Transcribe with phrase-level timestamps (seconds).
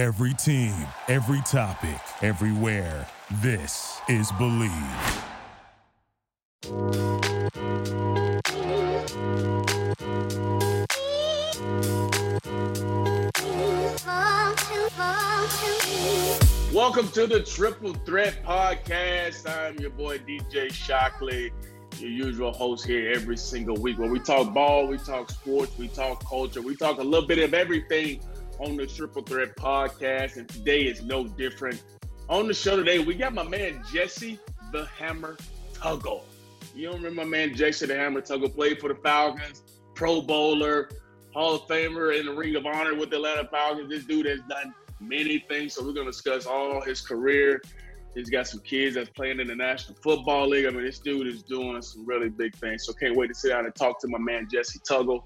[0.00, 0.72] Every team,
[1.08, 3.06] every topic, everywhere.
[3.42, 4.72] This is Bleav.
[16.72, 19.46] Welcome to the Triple Threat Podcast.
[19.46, 21.52] I'm your boy DJ Shockley,
[21.98, 25.88] your usual host here every single week where we talk ball, we talk sports, we
[25.88, 28.22] talk culture, we talk a little bit of everything
[28.60, 30.36] on the Triple Threat Podcast.
[30.36, 31.82] And today is no different.
[32.28, 34.38] On the show today, we got my man Jessie
[34.72, 35.36] the Hammer
[35.74, 36.22] Tuggle.
[36.74, 39.62] You don't remember my man Jessie the Hammer Tuggle played for the Falcons,
[39.94, 40.90] Pro Bowler,
[41.34, 43.88] Hall of Famer in the Ring of Honor with the Atlanta Falcons.
[43.88, 45.74] This dude has done many things.
[45.74, 47.62] So we're gonna discuss all his career.
[48.14, 50.66] He's got some kids that's playing in the National Football League.
[50.66, 52.84] I mean, this dude is doing some really big things.
[52.84, 55.22] So can't wait to sit down and talk to my man Jessie Tuggle.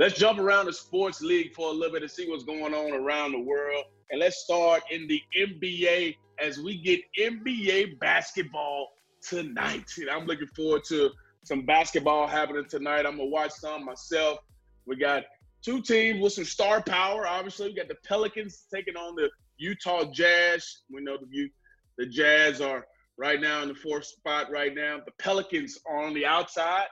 [0.00, 2.94] Let's jump around the sports league for a little bit to see what's going on
[2.94, 3.84] around the world.
[4.10, 9.92] And let's start in the NBA as we get NBA basketball tonight.
[9.98, 11.10] And I'm looking forward to
[11.44, 13.04] some basketball happening tonight.
[13.04, 14.38] I'm gonna watch some myself.
[14.86, 15.24] We got
[15.62, 17.26] two teams with some star power.
[17.26, 20.78] Obviously, we got the Pelicans taking on the Utah Jazz.
[20.90, 21.50] We know the
[21.98, 22.86] the Jazz are
[23.18, 24.50] right now in the fourth spot.
[24.50, 26.86] Right now, the Pelicans are on the outside,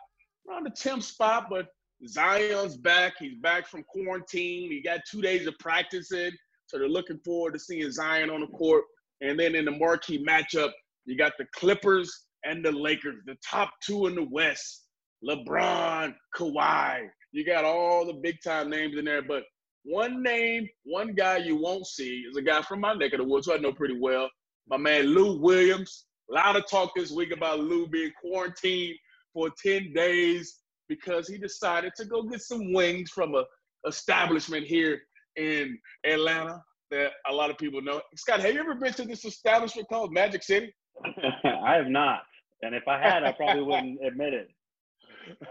[0.47, 1.47] around the tenth spot.
[1.49, 1.69] But
[2.07, 3.15] Zion's back.
[3.19, 4.71] He's back from quarantine.
[4.71, 6.31] He got two days of practicing,
[6.67, 8.85] so they're looking forward to seeing Zion on the court.
[9.21, 10.71] And then in the marquee matchup,
[11.05, 14.85] you got the Clippers and the Lakers, the top two in the West.
[15.29, 19.43] LeBron, Kawhi, you got all the big time names in there, but
[19.83, 23.25] one name, one guy you won't see is a guy from my neck of the
[23.25, 24.29] woods who I know pretty well.
[24.69, 26.05] My man Lou Williams.
[26.31, 28.97] A lot of talk this week about Lou being quarantined
[29.33, 30.59] for 10 days
[30.89, 33.45] because he decided to go get some wings from a
[33.87, 35.01] establishment here
[35.37, 38.01] in Atlanta that a lot of people know.
[38.17, 40.75] Scott, have you ever been to this establishment called Magic City?
[41.45, 42.23] I have not.
[42.63, 44.49] And if I had, I probably wouldn't admit it.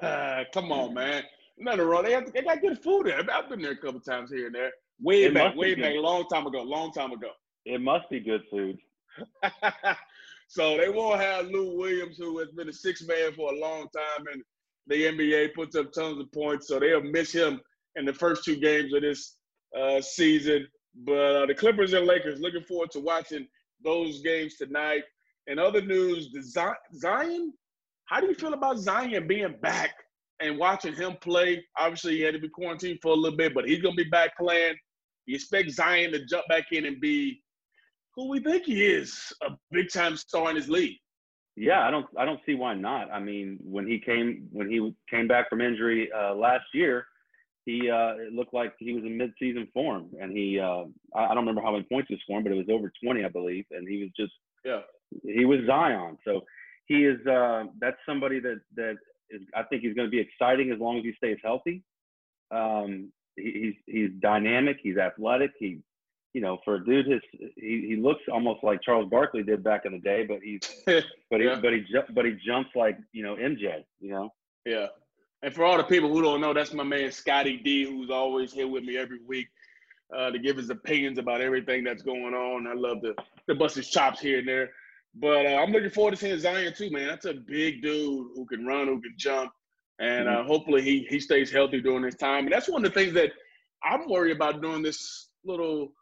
[0.02, 1.24] Uh, come on, man.
[1.58, 2.04] Nothing wrong.
[2.04, 3.20] They, have, they got good food there.
[3.32, 4.72] I've been there a couple times here and there.
[5.02, 7.30] Way it back, way back, long time ago, long time ago.
[7.66, 8.78] It must be good food.
[10.48, 13.88] so they won't have Lou Williams, who has been a six man for a long
[13.96, 14.42] time, and
[14.88, 16.68] the NBA puts up tons of points.
[16.68, 17.60] So they'll miss him
[17.96, 19.36] in the first two games of this
[19.78, 20.68] uh, season.
[20.96, 23.48] But uh, the Clippers and Lakers, looking forward to watching
[23.84, 25.04] those games tonight.
[25.48, 26.30] And other news,
[26.94, 27.54] Zion.
[28.06, 29.94] How do you feel about Zion being back
[30.40, 31.64] and watching him play.
[31.78, 34.10] Obviously, he had to be quarantined for a little bit, but he's going to be
[34.10, 34.76] back playing.
[35.26, 37.42] You expect Zion to jump back in and be
[38.16, 40.98] who we think he is, a big time star in his league.
[41.60, 43.12] Yeah, I don't, I don't see why not.
[43.12, 47.08] I mean, when he came, when he came back from injury uh, last year,
[47.66, 50.84] he uh, it looked like he was in mid-season form, and he, uh,
[51.16, 53.66] I don't remember how many points he scored, but it was over 20, I believe,
[53.72, 54.82] and he was just, yeah,
[55.24, 56.20] he was Zion.
[56.24, 56.42] So
[56.86, 58.96] he is, uh, that's somebody that that
[59.32, 61.82] is, I think he's going to be exciting as long as he stays healthy.
[62.52, 64.78] Um, he, he's he's dynamic.
[64.82, 65.52] He's athletic.
[65.58, 65.80] He,
[66.34, 67.22] you know, for a dude, his
[67.56, 71.40] he, he looks almost like Charles Barkley did back in the day, but he's but
[71.40, 71.60] he yeah.
[71.62, 73.84] but he but he jumps like you know MJ.
[74.00, 74.34] You know.
[74.66, 74.88] Yeah.
[75.44, 78.52] And for all the people who don't know, that's my man Scotty D, who's always
[78.52, 79.48] here with me every week
[80.16, 82.68] uh, to give his opinions about everything that's going on.
[82.68, 83.14] I love to,
[83.48, 84.72] to bust his chops here and there.
[85.16, 87.08] But uh, I'm looking forward to seeing Zion too, man.
[87.08, 89.52] That's a big dude who can run, who can jump,
[90.00, 90.48] and uh, mm-hmm.
[90.48, 92.46] hopefully he he stays healthy during this time.
[92.46, 93.32] And that's one of the things that
[93.84, 95.94] I'm worried about during this little,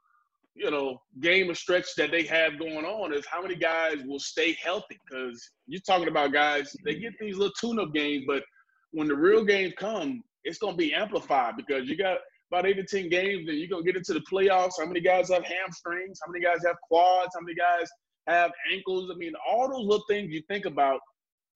[0.56, 4.20] you know, game of stretch that they have going on is how many guys will
[4.20, 4.98] stay healthy.
[5.10, 8.44] Because you're talking about guys, they get these little tune-up games, but
[8.92, 12.18] when the real games come, it's going to be amplified because you got
[12.52, 14.74] about eight to ten games, and you're going to get into the playoffs.
[14.80, 16.20] How many guys have hamstrings?
[16.24, 17.32] How many guys have quads?
[17.36, 17.90] How many guys
[18.28, 19.12] have ankles.
[19.14, 21.00] I mean, all those little things you think about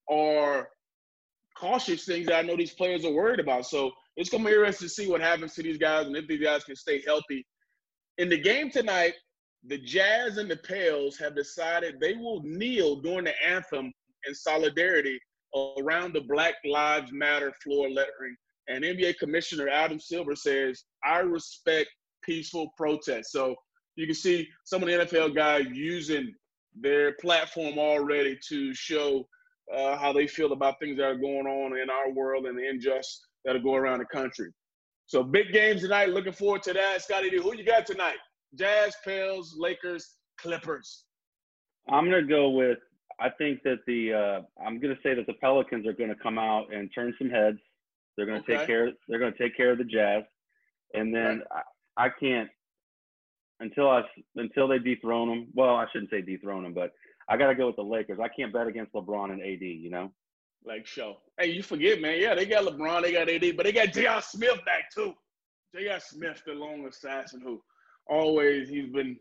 [0.10, 0.68] are
[1.58, 3.66] cautious things that I know these players are worried about.
[3.66, 6.42] So it's gonna be interesting to see what happens to these guys and if these
[6.42, 7.46] guys can stay healthy.
[8.20, 9.14] In the game tonight,
[9.66, 13.94] the Jazz and the Pels have decided they will kneel during the anthem
[14.28, 15.18] in solidarity
[15.80, 18.36] around the Black Lives Matter floor lettering.
[18.68, 21.90] And NBA Commissioner Adam Silver says, I respect
[22.22, 23.32] peaceful protest.
[23.32, 23.56] So
[23.96, 26.34] you can see some of the NFL guys using
[26.76, 29.26] their platform already to show
[29.74, 32.70] uh, how they feel about things that are going on in our world and the
[32.70, 34.52] injustice that are going around the country.
[35.10, 36.10] So big games tonight.
[36.10, 37.02] Looking forward to that.
[37.02, 38.18] Scotty, who you got tonight?
[38.54, 41.06] Jazz, Pels, Lakers, Clippers.
[41.90, 42.78] I'm gonna go with.
[43.20, 46.72] I think that the uh, I'm gonna say that the Pelicans are gonna come out
[46.72, 47.58] and turn some heads.
[48.16, 48.58] They're gonna okay.
[48.58, 48.92] take care.
[49.08, 50.26] They're gonna take care of the Jazz,
[50.94, 52.50] and then I, I can't
[53.62, 54.04] until I
[54.36, 55.48] until they dethrone them.
[55.56, 56.92] Well, I shouldn't say dethrone them, but
[57.28, 58.20] I got to go with the Lakers.
[58.22, 59.62] I can't bet against LeBron and AD.
[59.62, 60.12] You know.
[60.70, 61.18] Like show.
[61.40, 62.22] Hey, you forget, man.
[62.22, 64.22] Yeah, they got LeBron, they got AD, but they got J.R.
[64.22, 65.16] Smith back too.
[65.74, 66.00] J.R.
[66.00, 67.60] Smith, the long assassin who
[68.08, 69.18] always he's been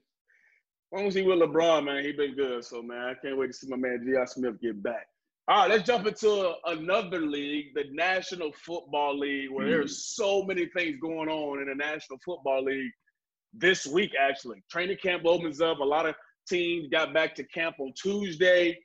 [0.92, 2.62] as long as he with LeBron, man, he been good.
[2.66, 4.26] So man, I can't wait to see my man J.R.
[4.26, 5.06] Smith get back.
[5.48, 9.70] All right, let's jump into another league, the National Football League, where mm.
[9.70, 12.92] there's so many things going on in the National Football League
[13.54, 14.62] this week, actually.
[14.70, 15.78] Training camp opens up.
[15.78, 16.14] A lot of
[16.46, 18.78] teams got back to camp on Tuesday,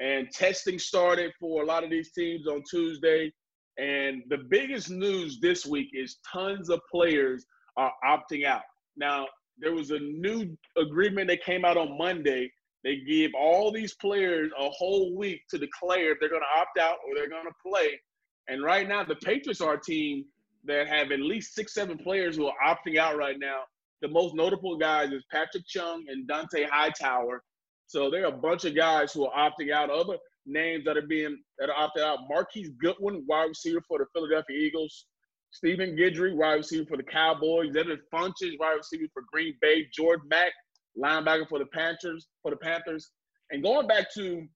[0.00, 3.32] and testing started for a lot of these teams on Tuesday.
[3.78, 8.62] And the biggest news this week is tons of players are opting out.
[8.96, 9.26] Now,
[9.58, 12.50] there was a new agreement that came out on Monday
[12.82, 16.78] they give all these players a whole week to declare if they're going to opt
[16.78, 18.00] out or they're going to play.
[18.48, 20.24] And right now, the Patriots are a team
[20.64, 23.62] that have at least six, seven players who are opting out right now.
[24.02, 27.42] The most notable guys is Patrick Chung and Dont'a Hightower.
[27.90, 29.90] So there are a bunch of guys who are opting out.
[29.90, 30.16] Other
[30.46, 34.56] names that are being that are opted out: Marquise Goodwin, wide receiver for the Philadelphia
[34.56, 35.06] Eagles;
[35.50, 40.28] Stephen Guidry, wide receiver for the Cowboys; Devin Funchess, wide receiver for Green Bay; Jordan
[40.28, 40.52] Mack,
[40.96, 42.28] linebacker for the Panthers.
[42.42, 43.10] For the Panthers,
[43.50, 44.46] and going back to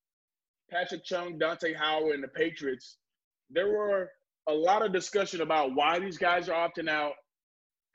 [0.71, 2.99] Patrick Chung, Dont'a Howard, and the Patriots,
[3.51, 4.13] there were
[4.49, 7.15] a lot of discussion about why these guys are opting out,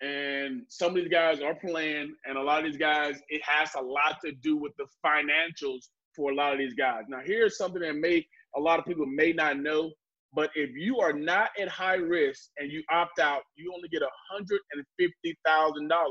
[0.01, 3.71] and some of these guys are playing, and a lot of these guys, it has
[3.75, 7.03] a lot to do with the financials for a lot of these guys.
[7.09, 8.25] Now, here's something that may
[8.55, 9.91] a lot of people may not know,
[10.33, 14.01] but if you are not at high risk and you opt out, you only get
[14.31, 16.09] $150,000.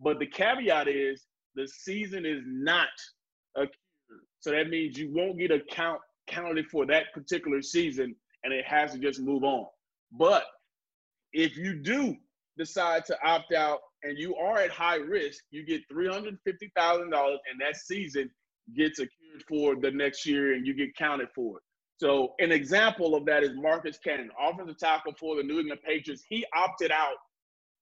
[0.00, 2.88] But the caveat is the season is not
[3.56, 3.66] a
[4.40, 8.14] so that means you won't get a count counted for that particular season
[8.44, 9.66] and it has to just move on.
[10.10, 10.44] But
[11.32, 12.16] if you do
[12.58, 16.36] decide to opt out and you are at high risk, you get $350,000
[17.02, 18.30] and that season
[18.76, 21.62] gets accrued for the next year and you get counted for it.
[21.98, 26.24] So an example of that is Marcus Cannon, offensive tackle for the New England Patriots.
[26.28, 27.16] He opted out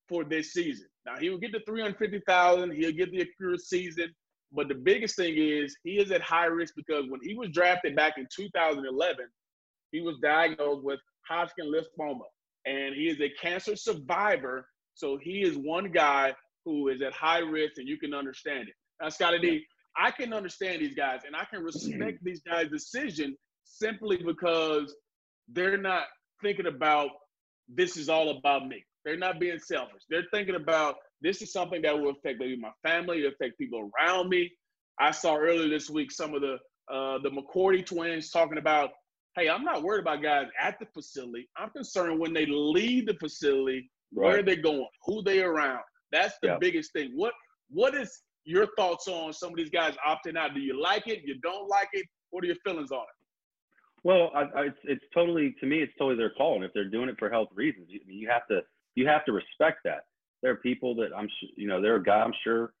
[0.07, 0.87] for this season.
[1.05, 2.71] Now he will get the 350,000.
[2.71, 4.13] He'll get the accrued season.
[4.51, 7.95] But the biggest thing is he is at high risk because when he was drafted
[7.95, 9.25] back in 2011,
[9.91, 12.25] he was diagnosed with Hodgkin lymphoma,
[12.65, 14.67] and he is a cancer survivor.
[14.93, 16.33] So he is one guy
[16.65, 18.75] who is at high risk, and you can understand it.
[19.01, 19.65] Now, Scotty D,
[19.97, 24.95] I can understand these guys, and I can respect these guys' decision simply because
[25.51, 26.03] they're not
[26.41, 27.09] thinking about
[27.67, 28.83] this is all about me.
[29.05, 30.03] They're not being selfish.
[30.09, 34.29] They're thinking about this is something that will affect maybe my family, affect people around
[34.29, 34.51] me.
[34.99, 36.57] I saw earlier this week some of the
[36.91, 38.91] uh, the McCourty twins talking about,
[39.35, 41.47] hey, I'm not worried about guys at the facility.
[41.57, 44.27] I'm concerned when they leave the facility, right.
[44.27, 45.81] where they're going, who they around.
[46.11, 46.57] That's the yeah.
[46.59, 47.11] biggest thing.
[47.15, 47.33] What
[47.69, 50.53] what is your thoughts on some of these guys opting out?
[50.53, 51.21] Do you like it?
[51.23, 52.05] You don't like it?
[52.31, 53.21] What are your feelings on it?
[54.03, 56.89] Well, I, I, it's, it's totally to me, it's totally their call, and if they're
[56.89, 58.61] doing it for health reasons, you, you have to
[58.95, 60.05] you have to respect that.
[60.41, 62.73] There are people that I'm, you know, there are guys, I'm sure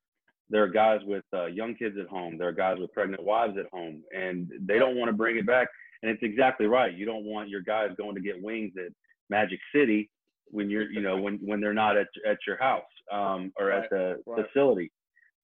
[0.49, 2.37] there are guys with uh, young kids at home.
[2.37, 5.45] There are guys with pregnant wives at home, and they don't want to bring it
[5.45, 5.67] back.
[6.01, 6.93] And it's exactly right.
[6.93, 8.91] You don't want your guys going to get wings at
[9.29, 10.09] Magic City
[10.47, 13.83] when you're, you know, when when they're not at at your house um, or right,
[13.83, 14.45] at the right.
[14.45, 14.91] facility.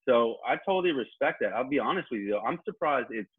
[0.08, 1.54] So I totally respect that.
[1.54, 2.38] I'll be honest with you.
[2.38, 3.30] I'm surprised it's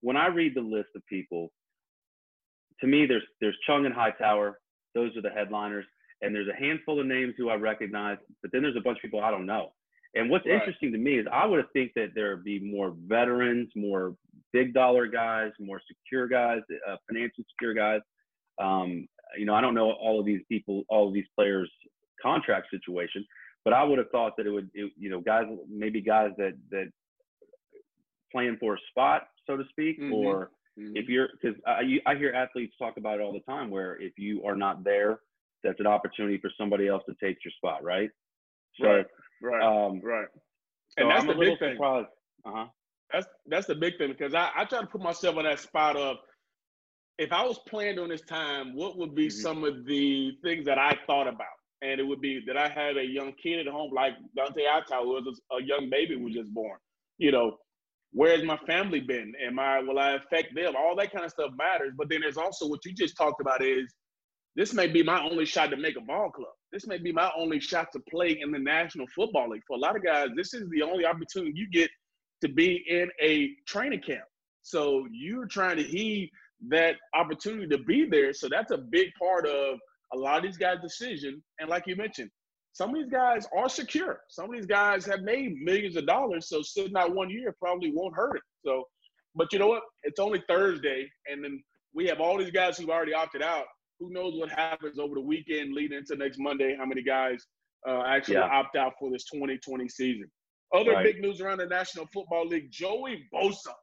[0.00, 1.50] when I read the list of people.
[2.80, 4.58] To me, there's there's Chung and Hightower.
[4.94, 5.86] Those are the headliners
[6.22, 9.02] and there's a handful of names who I recognize, but then there's a bunch of
[9.02, 9.72] people I don't know.
[10.14, 10.54] And what's right.
[10.54, 14.14] interesting to me is I would have think that there would be more veterans, more
[14.52, 18.00] big dollar guys, more secure guys, uh, financially secure guys.
[18.60, 19.06] Um,
[19.36, 21.70] you know, I don't know all of these people, all of these players'
[22.22, 23.24] contract situation,
[23.64, 26.52] but I would have thought that it would, it, you know, guys, maybe guys that
[26.70, 26.90] that
[28.30, 30.12] playing for a spot, so to speak, mm-hmm.
[30.12, 30.96] or mm-hmm.
[30.96, 34.12] if you're, because I, I hear athletes talk about it all the time, where if
[34.18, 35.20] you are not there
[35.62, 38.10] that's an opportunity for somebody else to take your spot, right?
[38.80, 39.06] So, right,
[39.42, 40.26] right, um, right.
[40.96, 41.78] And that's I'm the big thing.
[41.82, 42.04] Uh
[42.44, 42.66] huh.
[43.12, 45.96] That's that's the big thing because I, I try to put myself on that spot
[45.96, 46.16] of
[47.18, 49.40] if I was playing during this time, what would be mm-hmm.
[49.40, 51.46] some of the things that I thought about?
[51.82, 55.08] And it would be that I had a young kid at home, like Dont'a who
[55.08, 56.78] was a young baby who was just born.
[57.18, 57.58] You know,
[58.12, 59.32] where's my family been?
[59.44, 60.74] Am I will I affect them?
[60.76, 61.92] All that kind of stuff matters.
[61.96, 63.92] But then there's also what you just talked about is
[64.54, 66.52] this may be my only shot to make a ball club.
[66.72, 69.62] This may be my only shot to play in the National Football League.
[69.66, 71.90] For a lot of guys, this is the only opportunity you get
[72.42, 74.24] to be in a training camp.
[74.62, 76.30] So you're trying to heed
[76.68, 78.32] that opportunity to be there.
[78.32, 79.78] So that's a big part of
[80.12, 81.42] a lot of these guys' decision.
[81.58, 82.30] And like you mentioned,
[82.72, 84.20] some of these guys are secure.
[84.28, 87.92] Some of these guys have made millions of dollars, so sitting out one year probably
[87.94, 88.42] won't hurt it.
[88.64, 88.84] So,
[89.34, 89.82] but you know what?
[90.04, 91.62] It's only Thursday, and then
[91.94, 93.64] we have all these guys who've already opted out.
[94.00, 96.74] Who knows what happens over the weekend leading into next Monday?
[96.78, 97.44] How many guys
[97.86, 98.48] uh, actually yeah.
[98.50, 100.30] opt out for this 2020 season?
[100.74, 101.04] Other right.
[101.04, 103.74] big news around the National Football League: Joey Bosa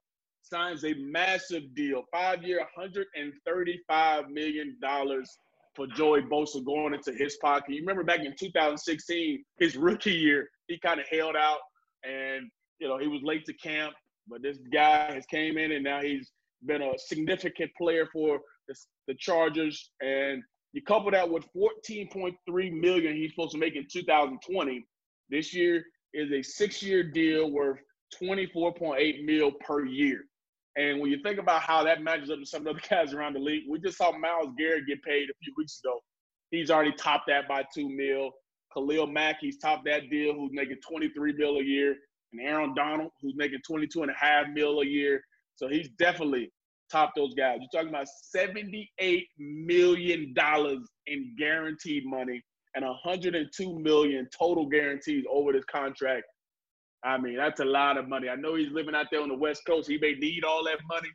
[0.42, 5.30] signs a massive deal, five-year, 135 million dollars
[5.76, 7.74] for Joey Bosa going into his pocket.
[7.74, 11.60] You remember back in 2016, his rookie year, he kind of held out
[12.04, 13.94] and you know he was late to camp,
[14.28, 16.32] but this guy has came in and now he's
[16.66, 18.76] been a significant player for the,
[19.08, 19.92] the Chargers.
[20.02, 20.44] And
[20.74, 22.34] you couple that with 14.3
[22.74, 24.86] million he's supposed to make in 2020.
[25.30, 27.80] This year is a six-year deal worth
[28.22, 30.24] 24.8 mil per year.
[30.78, 33.14] And when you think about how that matches up to some of the other guys
[33.14, 36.00] around the league, we just saw Myles Garrett get paid a few weeks ago.
[36.52, 38.32] He's already topped that by two mil.
[38.74, 41.96] Khalil Mack, he's topped that deal, who's making 23 mil a year.
[42.32, 45.22] And Aaron Donald, who's making 22 and a half mil a year.
[45.56, 46.52] So he's definitely
[46.92, 47.60] topped those guys.
[47.60, 50.34] You're talking about $78 million
[51.08, 52.42] in guaranteed money
[52.76, 56.26] and 102 million total guarantees over this contract
[57.04, 58.30] I mean, that's a lot of money.
[58.30, 59.90] I know he's living out there on the West Coast.
[59.90, 61.10] He may need all that money,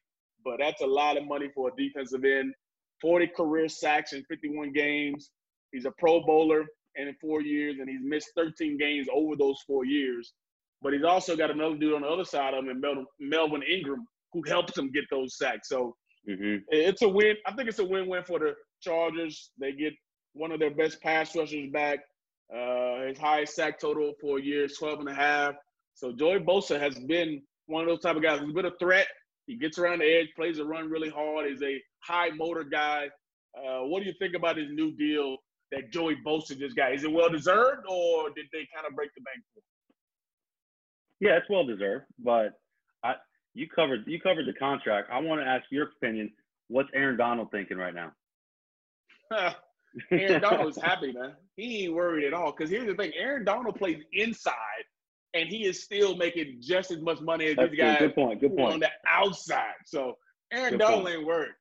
[0.45, 2.55] but that's a lot of money for a defensive end.
[3.03, 5.31] 40 career sacks in 51 games.
[5.73, 6.65] He's a Pro Bowler
[6.97, 10.33] in four years, and he's missed 13 games over those four years.
[10.81, 12.83] But he's also got another dude on the other side of him,
[13.21, 15.69] Melvin Ingram, who helps him get those sacks.
[15.69, 15.95] So
[16.29, 16.59] mm-hmm.
[16.69, 17.37] it's a win.
[17.47, 19.51] I think it's a win-win for the Chargers.
[19.59, 19.93] They get
[20.35, 22.01] one of their best pass rushers back.
[22.55, 25.55] Uh, his highest sack total for a year is 12 and a half.
[25.95, 29.07] So Joey Bosa has been one of those type of guys who's been a threat.
[29.47, 33.09] He gets around the edge, plays a run really hard, is a high motor guy.
[33.57, 35.37] Uh, what do you think about his new deal
[35.71, 36.93] that Joey Bosa just got?
[36.93, 39.61] Is it well deserved, or did they kind of break the bank for?
[39.61, 39.65] Him?
[41.21, 42.59] Yeah, it's well deserved, but
[43.05, 43.15] I
[43.55, 45.11] you covered you covered the contract.
[45.13, 46.33] I want to ask your opinion.
[46.69, 48.13] What's Aaron Donald thinking right now?
[50.11, 51.33] Aaron Donald's happy, man.
[51.57, 52.53] He ain't worried at all.
[52.53, 54.85] Because here's the thing: Aaron Donald plays inside
[55.35, 58.41] and he is still making just as much money as That's these guys good point.
[58.41, 58.75] Good point.
[58.75, 59.75] on the outside.
[59.85, 60.17] So
[60.53, 61.53] Aaron Donald ain't worried.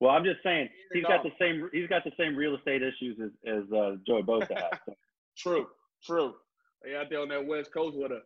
[0.00, 3.18] Well, I'm just saying he's got the same he's got the same real estate issues
[3.22, 4.78] as, as uh, Joey Bosa has.
[4.86, 4.94] So.
[5.36, 5.66] true,
[6.04, 6.34] true.
[6.82, 8.22] They out there on that West Coast where the,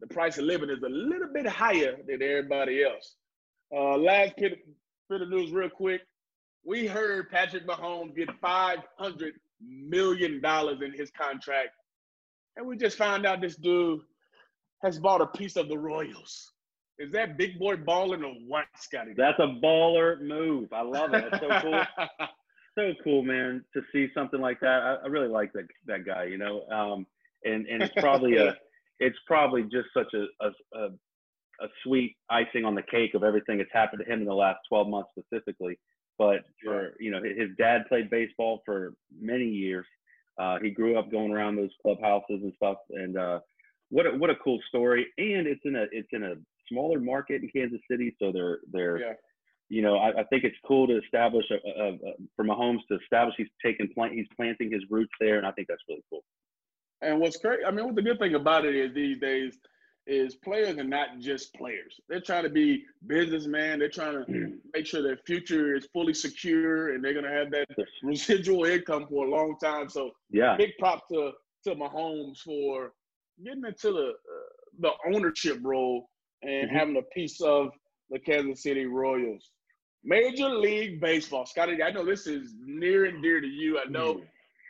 [0.00, 3.14] the price of living is a little bit higher than everybody else.
[3.74, 4.58] Uh, last bit,
[5.08, 6.02] bit of news, real quick.
[6.64, 11.70] We heard Patrick Mahomes get five hundred million dollars in his contract,
[12.56, 14.00] and we just found out this dude
[14.82, 16.52] has bought a piece of the Royals.
[16.98, 19.14] Is that big boy balling or what, Scotty?
[19.16, 20.72] That's a baller move.
[20.72, 21.24] I love it.
[21.30, 21.82] That's so cool.
[22.78, 24.82] so cool, man, to see something like that.
[24.82, 26.62] I, I really like that that guy, you know.
[26.68, 27.06] Um,
[27.44, 28.56] and and it's probably a
[29.00, 30.86] it's probably just such a, a a,
[31.64, 34.58] a sweet icing on the cake of everything that's happened to him in the last
[34.68, 35.78] 12 months specifically.
[36.18, 39.86] But for you know, his dad played baseball for many years.
[40.38, 43.38] Uh, he grew up going around those clubhouses and stuff, and uh,
[43.90, 45.06] what a, what a cool story.
[45.18, 46.34] And it's in a it's in a
[46.68, 49.12] smaller market in Kansas City, so they're they're yeah.
[49.68, 51.98] you know I, I, think it's cool to establish a, a, a,
[52.34, 55.68] for Mahomes to establish he's taking plant he's planting his roots there, and I think
[55.68, 56.24] that's really cool.
[57.02, 59.58] And what's great, I mean, what the good thing about it is these days
[60.06, 61.98] is players are not just players.
[62.08, 63.78] They're trying to be businessmen.
[63.78, 64.58] They're trying to mm.
[64.74, 67.66] make sure their future is fully secure and they're going to have that
[68.02, 69.88] residual income for a long time.
[69.88, 71.32] So, yeah, big prop to
[71.64, 72.92] to Mahomes for
[73.42, 76.08] getting into the uh, the ownership role
[76.42, 76.76] and mm-hmm.
[76.76, 77.70] having a piece of
[78.10, 79.50] the Kansas City Royals.
[80.04, 81.82] Major League Baseball, Scotty.
[81.82, 83.78] I know this is near and dear to you.
[83.78, 84.24] I know mm-hmm.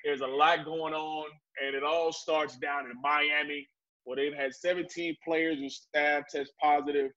[0.05, 1.27] there's a lot going on,
[1.65, 3.69] and it all starts down in Miami,
[4.05, 7.11] where they've had 17 players and staff test positive,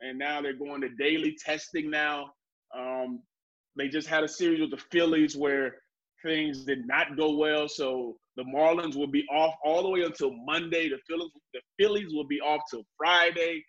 [0.00, 2.30] and now they're going to daily testing now.
[2.76, 3.20] Um,
[3.76, 5.76] they just had a series with the Phillies where
[6.22, 10.32] things did not go well, so the Marlins will be off all the way until
[10.44, 10.88] Monday.
[10.88, 13.64] The Phillies, the Phillies will be off till Friday,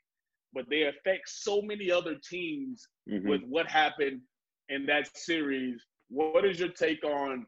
[0.54, 3.28] but they affect so many other teams mm-hmm.
[3.28, 4.22] with what happened
[4.70, 5.82] in that series.
[6.10, 7.46] What is your take on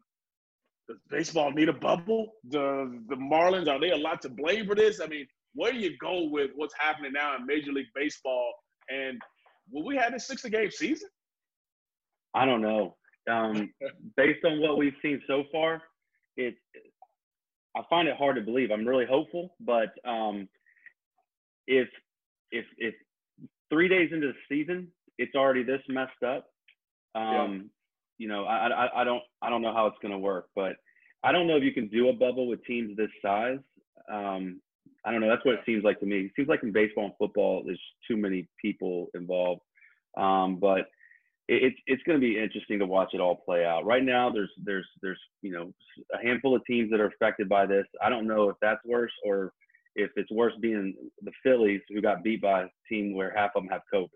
[0.88, 2.34] does baseball need a bubble?
[2.50, 5.02] Does the Marlins are they a lot to blame for this?
[5.02, 8.54] I mean, where do you go with what's happening now in Major League Baseball?
[8.90, 9.20] And
[9.72, 11.10] will we have a 60 game season?
[12.36, 12.96] I don't know.
[13.30, 13.72] Um,
[14.18, 15.82] based on what we've seen so far,
[16.38, 16.56] it
[17.76, 18.72] I find it hard to believe.
[18.72, 20.48] I'm really hopeful, but um,
[21.68, 21.88] if
[22.52, 22.94] if if
[23.70, 24.88] three days into the season
[25.18, 26.46] it's already this messed up,
[27.16, 27.60] um, yeah.
[28.18, 30.76] You know, I, I I don't I don't know how it's going to work, but
[31.24, 33.60] I don't know if you can do a bubble with teams this size.
[34.12, 34.62] Um,
[35.06, 35.30] I don't know.
[35.30, 36.22] That's what it seems like to me.
[36.22, 39.62] It seems like in baseball and football, there's too many people involved.
[40.18, 40.88] Um, but
[41.48, 43.86] it, it's it's going to be interesting to watch it all play out.
[43.86, 45.74] Right now, there's there's there's you know
[46.14, 47.86] a handful of teams that are affected by this.
[48.04, 49.54] I don't know if that's worse or
[49.96, 53.64] if it's worse being the Phillies who got beat by a team where half of
[53.64, 54.10] them have COVID.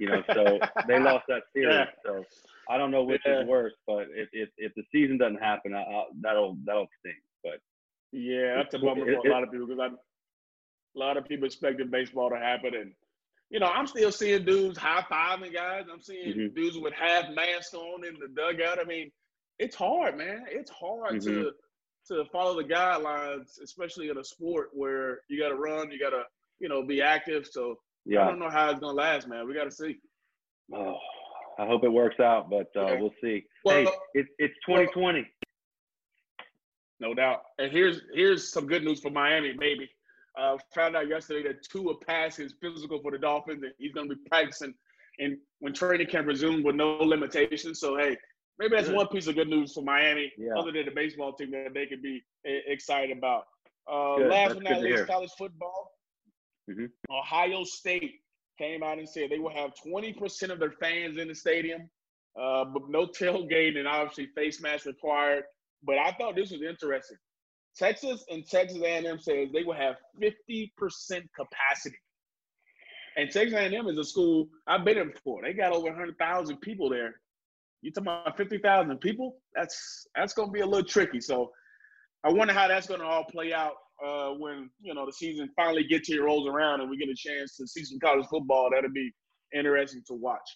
[0.00, 1.74] You know, so they lost that series.
[1.74, 1.84] Yeah.
[2.04, 2.24] So
[2.68, 3.42] I don't know which Yeah.
[3.42, 7.16] is worse, but if, if if the season doesn't happen, I, I'll, that'll that'll stink.
[7.44, 7.60] But
[8.12, 11.46] Yeah, that's a bummer it- for a lot of people because a lot of people
[11.46, 12.92] expected baseball to happen, and
[13.50, 15.84] you know, I'm still seeing dudes high fiving guys.
[15.92, 16.54] I'm seeing Mhm.
[16.54, 18.78] dudes with half masks on in the dugout.
[18.80, 19.10] I mean,
[19.58, 20.46] it's hard, man.
[20.48, 21.50] It's hard to Mhm.
[22.08, 26.10] to follow the guidelines, especially in a sport where you got to run, you got
[26.10, 26.24] to
[26.60, 27.46] you know be active.
[27.46, 27.78] So
[28.08, 29.46] I don't know how it's gonna last, man.
[29.46, 29.98] We got to see.
[30.74, 30.96] oh,
[31.58, 33.00] I hope it works out, but uh, Yeah.
[33.00, 33.44] we'll see.
[33.64, 35.26] Well- hey, it, it's 2020.
[37.00, 37.42] No doubt.
[37.58, 39.88] And here's here's some good news for Miami, maybe.
[40.38, 44.08] Uh, found out yesterday that Tua passed his physical for the Dolphins, and he's going
[44.08, 44.74] to be practicing
[45.18, 47.80] and when training camp resumes with no limitations.
[47.80, 48.16] So hey,
[48.58, 50.56] maybe that's one piece of good news for Miami, Yeah.
[50.58, 53.44] other than the baseball team that they could be e- excited about.
[53.90, 55.90] Uh, last but not least, college football.
[56.70, 56.90] Mhm.
[57.10, 58.20] Ohio State
[58.58, 61.90] came out and said they will have 20% of their fans in the stadium,
[62.40, 65.44] uh, but no tailgate and obviously face mask required.
[65.82, 67.16] But I thought this was interesting.
[67.76, 71.96] Texas and Texas A&M says they will have 50% capacity.
[73.16, 75.42] And Texas A&M is a school I've been in before.
[75.42, 77.20] They got over 100,000 people there.
[77.82, 79.40] You talking about 50,000 people?
[79.54, 81.20] That's that's going to be a little tricky.
[81.20, 81.50] So
[82.22, 83.72] I wonder how that's going to all play out
[84.04, 87.14] uh, when you know the season finally gets here, rolls around, and we get a
[87.14, 88.70] chance to see some college football.
[88.72, 89.12] That'll be
[89.54, 90.48] interesting to watch.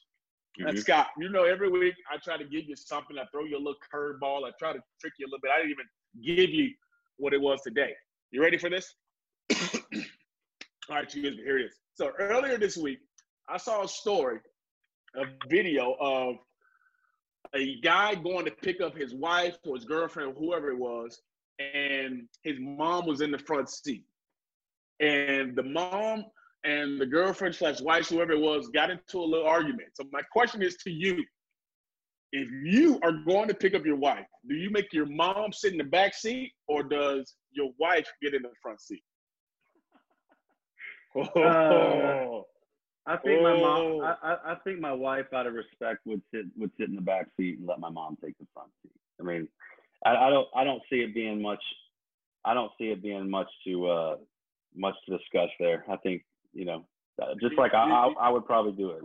[0.58, 0.78] And Mhm.
[0.78, 3.18] Scott, you know, every week I try to give you something.
[3.18, 4.46] I throw you a little curveball.
[4.46, 5.50] I try to trick you a little bit.
[5.50, 5.88] I didn't even
[6.22, 6.70] give you
[7.16, 7.92] what it was today.
[8.30, 8.94] You ready for this?
[10.88, 11.78] All right, you here it is.
[11.94, 13.00] So earlier this week,
[13.48, 14.40] I saw a story,
[15.16, 16.36] a video of
[17.54, 21.20] a guy going to pick up his wife or his girlfriend or whoever it was,
[21.58, 24.04] and his mom was in the front seat.
[25.00, 26.24] And the mom
[26.64, 29.90] and the girlfriend slash wife, whoever it was, got into a little argument.
[29.94, 31.22] So my question is to you:
[32.32, 35.72] If you are going to pick up your wife, do you make your mom sit
[35.72, 39.02] in the back seat, or does your wife get in the front seat?
[41.16, 42.40] Uh,
[43.06, 43.80] I think my mom.
[43.80, 44.16] Oh.
[44.22, 47.26] I, I think my wife, out of respect, would sit would sit in the back
[47.36, 48.92] seat and let my mom take the front seat.
[49.20, 49.46] I mean,
[50.04, 51.62] I, I don't I don't see it being much.
[52.44, 54.16] I don't see it being much to uh
[54.74, 55.84] much to discuss there.
[55.90, 56.84] I think you know,
[57.20, 59.02] uh, just like I I, I would probably do it.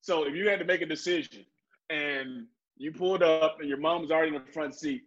[0.00, 1.44] So if you had to make a decision
[1.90, 5.02] and you pulled up and your mom's already in the front seat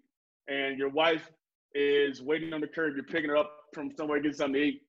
[0.47, 1.31] and your wife
[1.73, 4.59] is waiting on the curb, you're picking her up from somewhere to get something to
[4.59, 4.81] eat,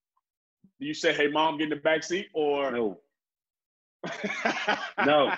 [0.80, 2.28] do you say, hey, mom, get in the back seat?
[2.34, 3.00] Or No,
[5.06, 5.32] No.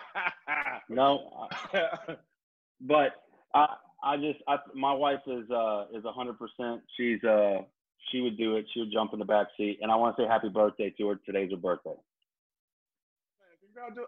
[0.88, 1.48] no.
[2.80, 3.12] But
[3.54, 6.82] I I just I my wife is uh is a hundred percent.
[6.96, 7.62] She's uh
[8.10, 8.66] she would do it.
[8.72, 11.08] She would jump in the back seat, and I want to say happy birthday to
[11.08, 11.20] her.
[11.24, 11.94] Today's her birthday.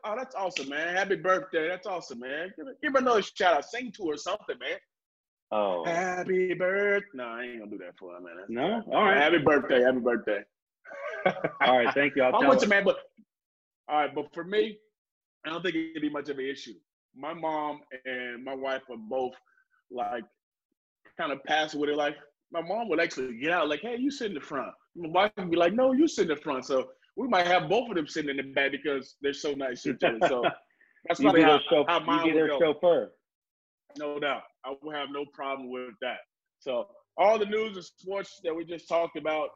[0.04, 0.94] Oh, that's awesome, man.
[0.94, 1.66] Happy birthday.
[1.66, 2.52] That's awesome, man.
[2.56, 3.64] Give, her- give her another shout out.
[3.64, 4.78] Sing to her something, man.
[5.52, 7.06] Oh Happy birthday.
[7.14, 8.36] No, I ain't gonna do that for her, man.
[8.36, 9.82] That's- no, all right, Happy birthday.
[9.82, 10.40] Happy birthday.
[11.62, 11.92] all right.
[11.94, 12.22] Thank you.
[12.22, 12.84] I'll I'm tell with you, man.
[12.84, 12.98] But
[13.88, 14.78] all right, but for me,
[15.44, 16.74] I don't think it'd be much of an issue.
[17.16, 19.34] My mom and my wife are both
[19.90, 20.24] like
[21.18, 21.96] kind of passive with it.
[21.96, 22.16] Like
[22.52, 25.32] my mom would actually get out, like, "Hey, you sit in the front." My wife
[25.36, 27.96] would be like, "No, you sit in the front." So we might have both of
[27.96, 30.18] them sitting in the back because they're so nice to each other.
[30.28, 30.42] So
[31.08, 32.58] that's you probably how, chauff- how you mine be would their go.
[32.58, 33.12] chauffeur.
[33.98, 34.42] No doubt.
[34.64, 36.18] I will have no problem with that.
[36.58, 39.48] So all the news and sports that we just talked about,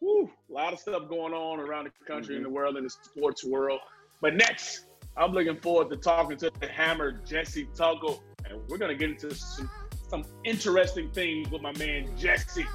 [0.00, 2.56] whew, a lot of stuff going on around the country and the mm-hmm.
[2.56, 3.80] world in the sports world.
[4.20, 8.94] But next, I'm looking forward to talking to the hammer Jessie Tuggle, and we're gonna
[8.94, 9.70] get into some
[10.08, 12.66] some interesting things with my man Jessie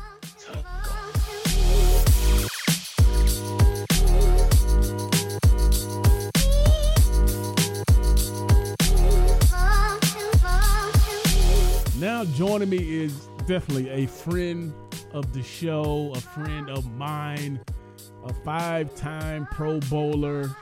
[11.99, 14.73] Now joining me is definitely a friend
[15.13, 17.59] of the show, a friend of mine,
[18.25, 20.55] a five-time Pro Bowler,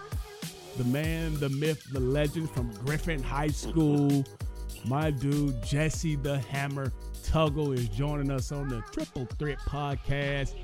[0.78, 4.24] the man, the myth, the legend from Griffin High School.
[4.86, 6.92] My dude Jessie the Hammer
[7.24, 10.56] Tuggle is joining us on the Triple Threat Podcast.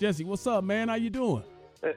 [0.00, 0.88] Jessie, what's up, man?
[0.88, 1.44] How you doing?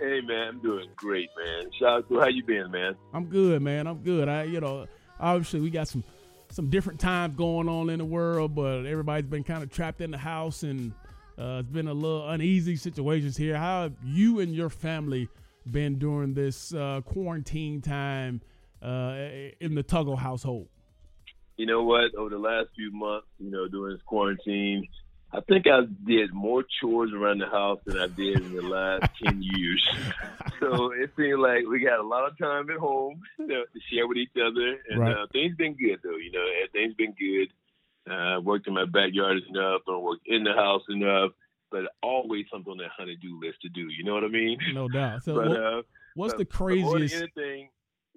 [0.00, 1.70] Hey man, I'm doing great, man.
[1.78, 2.96] Shout out to how you been, man?
[3.14, 3.86] I'm good, man.
[3.86, 4.28] I'm good.
[4.28, 4.88] I, you know,
[5.20, 6.02] obviously we got some
[6.50, 10.10] some different times going on in the world, but everybody's been kind of trapped in
[10.10, 10.92] the house, and
[11.38, 13.56] uh, it's been a little uneasy situations here.
[13.56, 15.28] How have you and your family
[15.70, 18.40] been during this uh, quarantine time
[18.82, 19.14] uh,
[19.60, 20.68] in the Tuggle household?
[21.56, 22.14] You know what?
[22.14, 24.86] Over the last few months, you know, during this quarantine,
[25.32, 29.04] I think I did more chores around the house than I did in the last
[29.24, 29.86] 10 years.
[30.58, 33.80] So it seemed like we got a lot of time at home you know, to
[33.92, 34.78] share with each other.
[34.90, 35.16] And Right.
[35.16, 36.16] uh, things been good, though.
[36.16, 37.48] You know, things been good.
[38.10, 41.30] Uh, worked in my backyard enough, and worked in the house enough,
[41.70, 43.82] but always something on that honey-do list to do.
[43.82, 44.58] You know what I mean?
[44.72, 45.22] No doubt.
[45.22, 45.82] So, but, what- uh,
[46.14, 47.14] what's the but more than craziest?
[47.36, 47.68] anything,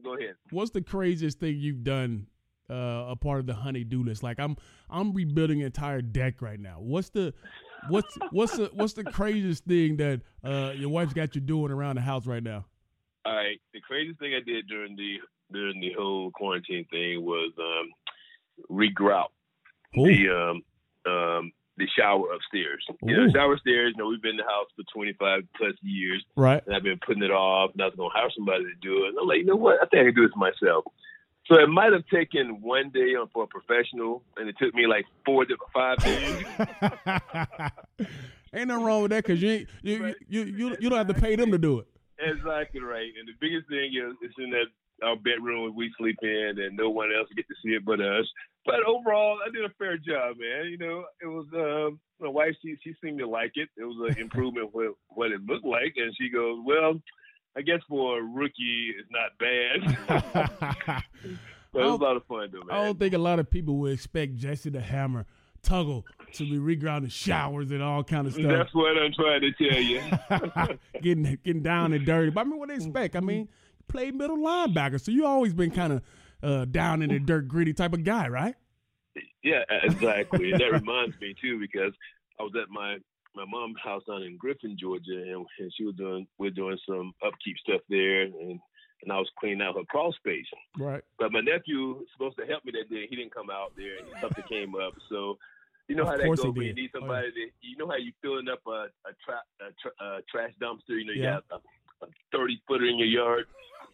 [0.02, 0.36] go ahead.
[0.52, 2.28] What's the craziest thing you've done?
[2.70, 4.24] Uh, a part of the honey-do list.
[4.24, 4.56] Like I'm,
[4.90, 6.78] I'm rebuilding an entire deck right now.
[6.80, 7.34] What's the,
[7.90, 11.98] what's what's the what's the craziest thing that uh, your wife's got you doing around
[11.98, 12.66] the house right now?
[13.26, 13.60] All right.
[13.74, 15.18] The craziest thing I did during the
[15.52, 17.92] during the whole quarantine thing was um,
[18.72, 19.28] regrout
[19.98, 20.08] Ooh.
[20.08, 22.86] the um, um, the shower upstairs.
[23.02, 23.32] You know, Ooh.
[23.32, 23.94] shower upstairs.
[23.96, 26.62] You know, we've been in the house for 25 plus years, Right.
[26.66, 27.72] and I've been putting it off.
[27.74, 29.10] And I was gonna hire somebody to do it.
[29.10, 29.76] And I'm like, you know what?
[29.82, 30.86] I think I can do this myself.
[31.48, 34.88] So it might have taken one day on for a professional, and it took me
[34.88, 36.46] like four to five days.
[38.54, 40.16] ain't nothing wrong with that because you, ain't, you, Right.
[40.30, 41.88] you you you don't have to pay them to do it.
[42.20, 43.12] Exactly right.
[43.20, 44.68] And the biggest thing is it's in that
[45.02, 48.26] our bedroom we sleep in and no one else get to see it but us.
[48.66, 50.66] But overall I did a fair job, man.
[50.70, 53.70] You know, it was um my wife she she seemed to like it.
[53.78, 57.02] It was an improvement with what it looked like and she goes, Well,
[57.58, 61.04] I guess for a rookie it's not bad.
[61.74, 62.78] but it was a lot of fun though, man.
[62.78, 65.26] I don't think a lot of people would expect Jessie the Hammer
[65.64, 66.04] Tuggle
[66.34, 68.46] to be regrounding showers and all kind of stuff.
[68.48, 70.02] That's what I'm trying to tell you.
[71.02, 72.32] getting getting down and dirty.
[72.32, 73.16] But I mean, what they expect?
[73.16, 73.48] I mean,
[73.88, 76.02] played middle linebacker, so you always been kind of
[76.42, 78.56] uh, down in the dirt, gritty type of guy, right?
[79.44, 80.52] Yeah, exactly.
[80.52, 81.94] and that reminds me too because
[82.40, 82.98] I was at my
[83.36, 87.14] my mom's house down in Griffin, Georgia, and, and she was doing we're doing some
[87.26, 88.60] upkeep stuff there, and
[89.04, 90.46] and I was cleaning out her crawl space.
[90.78, 91.02] Right.
[91.20, 93.06] But my nephew was supposed to help me that day.
[93.10, 94.94] He didn't come out there, and something came up.
[95.10, 95.38] So
[95.90, 97.32] you know Of how that goes when you need Oh, somebody.
[97.32, 100.96] to, you know how you filling up a a, tra- a, tra- a trash dumpster.
[100.98, 101.40] You know you Yeah.
[101.50, 101.62] got
[102.02, 103.46] a, a thirty footer in your yard.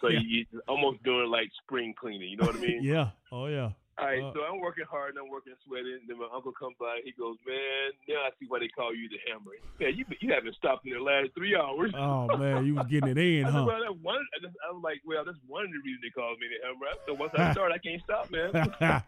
[0.01, 0.19] So Yeah.
[0.25, 2.29] you almost doing like spring cleaning.
[2.29, 2.79] You know what I mean?
[2.83, 3.09] Yeah.
[3.31, 3.71] Oh yeah.
[3.99, 5.99] All right, Uh, so I'm working hard and I'm working sweating.
[6.07, 7.01] Then my uncle comes by.
[7.03, 9.51] He goes, "Man, now I see why they call you the hammer.
[9.77, 13.09] Man, you you haven't stopped in the last three hours." Oh man, you was getting
[13.09, 13.65] it in, I said, huh?
[13.67, 14.21] well, that's one.
[14.41, 17.13] I was like, "Well, that's one of the reasons they called me the hammer." So
[17.13, 19.03] once I start, I can't stop, man.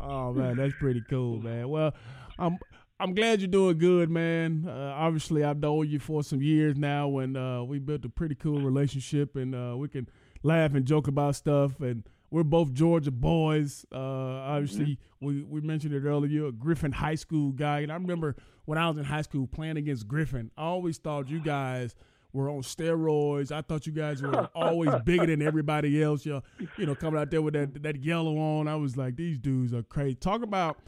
[0.00, 1.68] oh man, that's pretty cool, man.
[1.70, 1.94] Well,
[2.38, 2.58] I'm
[3.00, 4.66] I'm glad you're doing good, man.
[4.68, 8.34] Uh, obviously, I've known you for some years now, and uh, we built a pretty
[8.34, 10.08] cool relationship, and uh, we can
[10.42, 11.80] laugh and joke about stuff.
[11.80, 13.86] And we're both Georgia boys.
[13.92, 16.30] Uh, obviously, we we mentioned it earlier.
[16.30, 19.46] You're a Griffin High School guy, and I remember when I was in high school
[19.46, 20.50] playing against Griffin.
[20.56, 21.94] I always thought you guys
[22.32, 23.50] were on steroids.
[23.50, 26.26] I thought you guys were always bigger than everybody else.
[26.26, 26.42] You
[26.76, 28.68] you know, coming out there with that that yellow on.
[28.68, 30.14] I was like, these dudes are crazy.
[30.16, 30.78] Talk about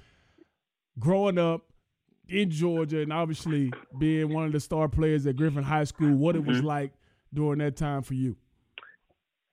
[0.99, 1.63] growing up
[2.29, 6.15] in Georgia and obviously being one of the star players at Griffin High School.
[6.15, 6.93] What it was like
[7.33, 8.37] during that time for you.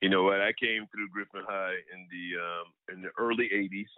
[0.00, 0.40] You know what?
[0.40, 3.90] I came through Griffin High in the um, in the early '80s,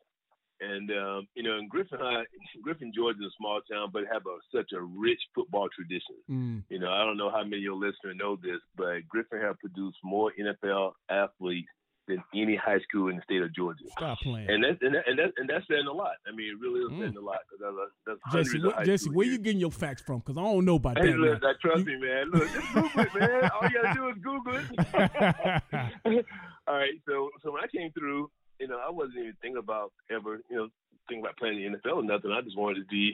[0.60, 2.24] and um, you know, in Griffin High,
[2.62, 6.16] Griffin, Georgia, is a small town, but have a, such a rich football tradition.
[6.30, 9.40] Mm, You know, I don't know how many of your listeners know this, but Griffin
[9.40, 11.68] have produced more NFL athletes
[12.10, 13.84] than any high school in the state of Georgia.
[13.96, 14.50] stop playing.
[14.50, 16.16] And that's and, that, and, that, and that's saying a lot.
[16.26, 16.98] I mean, it really is Mm.
[17.00, 20.02] saying a lot because that's, that's hundreds Jessie, high Jessie, where you getting your facts
[20.02, 20.18] from?
[20.18, 21.16] Because I don't know about Hey, that.
[21.18, 21.52] look, now.
[21.62, 22.30] trust me, man.
[22.30, 23.50] Look, just Google it, man.
[23.54, 26.26] All you gotta do is Google it.
[26.68, 29.92] All right, so so when I came through, you know, I wasn't even thinking about
[30.10, 30.68] ever, you know,
[31.08, 32.30] thinking about playing in the NFL or nothing.
[32.30, 33.12] I just wanted to be,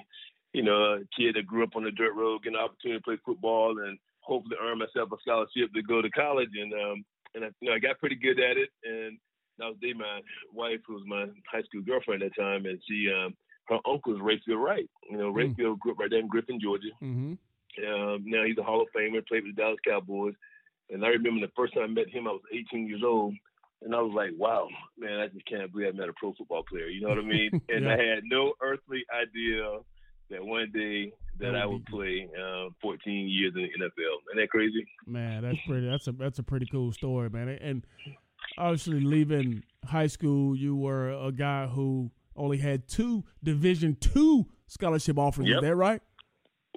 [0.53, 3.05] you know, a kid that grew up on the dirt road, get an opportunity to
[3.05, 6.51] play football, and hopefully earn myself a scholarship to go to college.
[6.61, 7.05] And um,
[7.37, 8.71] and I, you know, I got pretty good at it.
[8.83, 9.19] And
[9.59, 10.21] that was day my
[10.53, 13.37] wife, who was my high school girlfriend at the time, and she, um,
[13.69, 14.89] her uncle is Rayfield Wright.
[15.11, 15.55] You know, Mm.
[15.57, 16.89] Rayfield grew up right there in Griffin, Georgia.
[16.99, 17.35] hmm
[17.87, 20.35] Um, now he's a Hall of Famer, played with the Dallas Cowboys.
[20.91, 23.35] And I remember the first time I met him, I was 18 years old.
[23.83, 26.63] And I was like, wow, man, I just can't believe I met a pro football
[26.63, 26.87] player.
[26.87, 27.51] You know what I mean?
[27.69, 27.95] And Yeah.
[27.95, 29.65] I had no earthly idea
[30.31, 33.91] that one day that That I would would play uh, 14 years in the NFL.
[34.31, 34.87] Isn't that crazy?
[35.07, 35.87] Man, that's pretty.
[35.91, 37.49] That's a that's a pretty cool story, man.
[37.49, 37.85] And
[38.59, 45.19] obviously, leaving high school, you were a guy who only had two Division two scholarship
[45.19, 45.47] offers.
[45.49, 46.01] Is that right?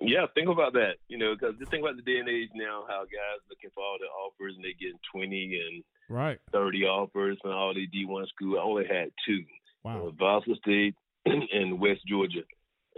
[0.01, 0.95] Yeah, think about that.
[1.09, 3.83] You know, because just think about the day and age now, how guys looking for
[3.83, 6.39] all the offers and they getting 20 and Right.
[6.51, 8.57] 30 offers from all the D1 school.
[8.57, 9.43] I only had two.
[9.83, 10.07] Wow.
[10.07, 12.41] Uh, Valdosta State and West Georgia.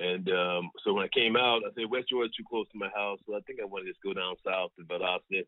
[0.01, 2.89] And um, so when I came out, I said West Georgia too close to my
[2.95, 5.43] house, so I think I wanted to just go down south to Valdosta.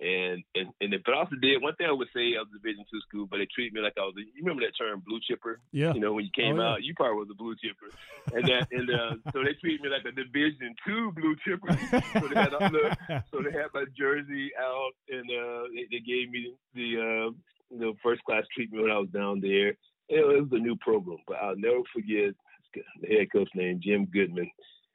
[0.00, 2.84] And and and if Valdosta did one thing I would say I was a Division
[2.90, 4.14] two school, but they treated me like I was.
[4.16, 5.60] A, you remember that term blue chipper?
[5.72, 5.92] Yeah.
[5.92, 6.68] You know when you came Oh, yeah.
[6.70, 7.90] out, you probably was a blue chipper,
[8.32, 11.76] and that and uh, so they treated me like a Division two blue chipper.
[12.14, 12.92] so they had look,
[13.30, 17.92] so they had my jersey out, and uh, they, they gave me the uh, the
[18.02, 19.74] first class treatment when I was down there.
[20.08, 22.32] It was a new program, but I'll never forget
[22.74, 24.50] the head coach named Jim Goodman,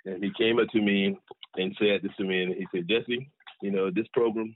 [0.05, 1.17] and he came up to me
[1.55, 3.29] and said this to me, and he said, Jessie,
[3.61, 4.55] you know this program.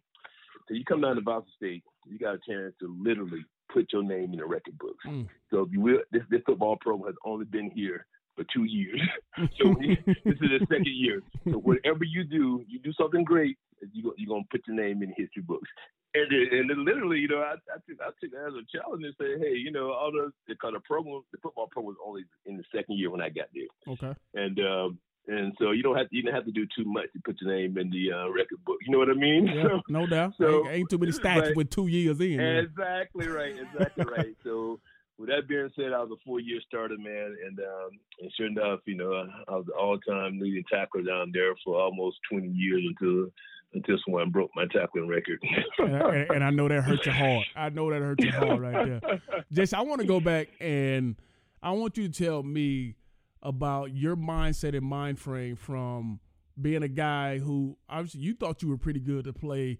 [0.67, 4.03] So you come down to Valdosta State, you got a chance to literally put your
[4.03, 5.03] name in the record books.
[5.07, 5.27] Mm.
[5.49, 8.05] So if you will, this this football program has only been here
[8.39, 9.01] for two years.
[9.61, 11.21] so you- this is the second year.
[11.45, 13.57] So whatever you do, you do something great,
[13.93, 15.69] you you're gonna put your name in history books.
[16.15, 18.65] And then, and then literally, you know, I, I took I took that as a
[18.77, 21.97] challenge and said, hey, you know, all the because the program, the football program was
[22.05, 24.17] only in the second year when I got there, okay.
[24.33, 24.97] and um,
[25.27, 27.39] and so you don't have to, you don't have to do too much to put
[27.41, 28.77] your name in the uh, record book.
[28.87, 29.45] You know what I mean?
[29.45, 30.33] Yeah, So- no doubt.
[30.39, 32.39] so- ain't, ain't too many stats but- with two years in.
[32.39, 33.53] Exactly right.
[33.59, 34.35] Exactly right.
[34.43, 34.79] So
[35.19, 37.89] with that being said, I was a four year starter, man, and um,
[38.21, 39.11] and sure enough, you know,
[39.47, 43.27] I was the all time leading tackler down there for almost twenty years until
[43.73, 45.39] until someone broke my tackling record.
[45.77, 47.45] and, I- and I know that hurt your heart.
[47.55, 49.21] I know that hurt your heart right there.
[49.51, 51.15] Jason, I want to go back and
[51.61, 52.95] I want you to tell me
[53.43, 56.19] about your mindset and mind frame from
[56.59, 59.77] being a guy who obviously you thought you were pretty good to play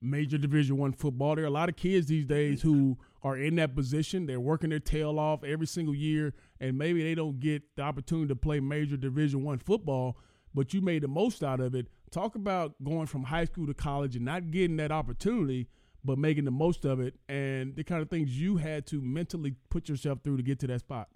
[0.00, 3.54] major division one football there are a lot of kids these days who are in
[3.56, 7.62] that position they're working their tail off every single year and maybe they don't get
[7.76, 10.16] the opportunity to play major division one football
[10.54, 13.74] but you made the most out of it talk about going from high school to
[13.74, 15.68] college and not getting that opportunity
[16.04, 19.54] but making the most of it and the kind of things you had to mentally
[19.70, 21.08] put yourself through to get to that spot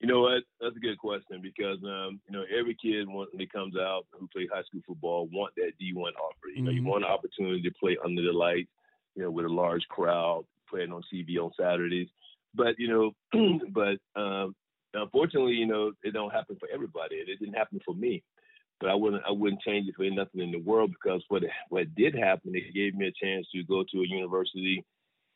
[0.00, 0.42] You know what?
[0.60, 4.28] That's a good question because um, you know every kid when he comes out who
[4.28, 6.48] plays high school football want that D1 offer.
[6.54, 6.86] You know, you Mhm.
[6.86, 8.68] want an opportunity to play under the lights,
[9.14, 12.08] you know, with a large crowd, playing on TV on Saturdays.
[12.54, 14.54] But you know, but um,
[14.94, 17.16] unfortunately, you know, it don't happen for everybody.
[17.16, 18.22] It didn't happen for me.
[18.80, 21.94] But I wouldn't I wouldn't change it for nothing in the world because what what
[21.94, 24.84] did happen, it gave me a chance to go to a university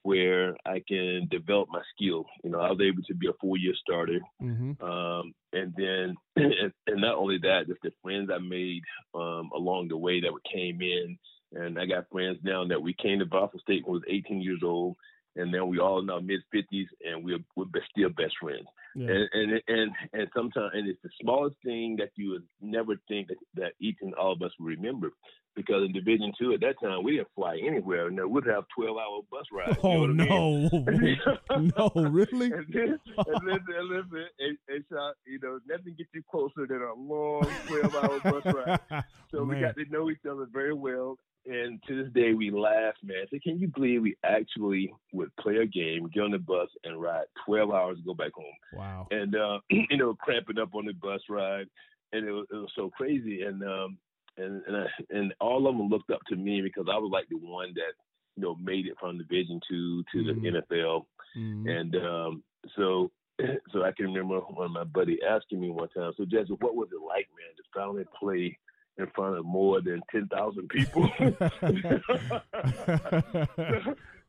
[0.02, 2.26] where I can develop my skill.
[2.42, 4.20] You know, I was able to be a four year starter.
[4.42, 4.82] mm-hmm.
[4.82, 8.82] Um, and then, and, not only that, just the friends I made
[9.14, 11.18] um, along the way that we came in.
[11.52, 14.40] And I got friends now that we came to Valdosta State when I was 18
[14.40, 14.96] years old.
[15.36, 18.66] And then we all in our mid 50s and we're, we're still best friends.
[18.96, 19.08] yeah.
[19.08, 23.28] And, and, and, and sometimes, and it's the smallest thing that you would never think
[23.28, 25.10] that, that each and all of us would remember.
[25.56, 28.06] Because in Division Two at that time, we didn't fly anywhere.
[28.06, 29.76] And we'd have 12 hour bus rides.
[29.82, 31.18] you oh know what I mean?
[31.50, 35.96] no no really and, then, and listen, and listen, and, and shot, you know, nothing
[35.98, 39.04] gets you closer than a long 12 hour bus ride.
[39.32, 41.16] So we got to know each other very well.
[41.46, 43.24] And to this day, we laugh, man.
[43.30, 47.00] So can you believe we actually would play a game, get on the bus, and
[47.00, 48.44] ride 12 hours to go back home?
[48.74, 51.66] wow And, uh, you know, cramping up on the bus ride.
[52.12, 53.42] And it was, it was so crazy.
[53.42, 53.98] And, um,
[54.36, 57.28] and, and, I, and all of them looked up to me because I was like
[57.28, 57.94] the one that,
[58.36, 60.42] you know, made it from Division two to Mhm.
[60.42, 61.06] the NFL.
[61.36, 61.80] Mhm.
[61.80, 62.44] And um,
[62.76, 63.10] so,
[63.72, 66.74] so I can remember one of my buddy asking me one time, "So Jessie, what
[66.76, 68.58] was it like, man, to finally play
[69.00, 71.08] in front of more than ten thousand people?"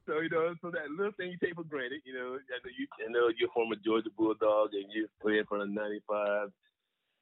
[0.07, 2.71] so you know, so that little thing you take for granted, you know, I know
[2.77, 6.01] you, I know you're a former Georgia Bulldog and you play in front of ninety
[6.07, 6.49] five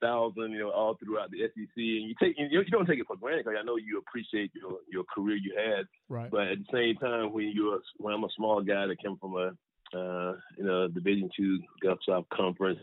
[0.01, 3.07] thousand, you know, all throughout the SEC, and you take you, you don't take it
[3.07, 5.85] for granted because I know you appreciate your your career you had.
[6.07, 9.17] right But at the same time, when you're when I'm a small guy that came
[9.17, 9.51] from a
[9.97, 12.79] uh, you know Division two Gulf South Conference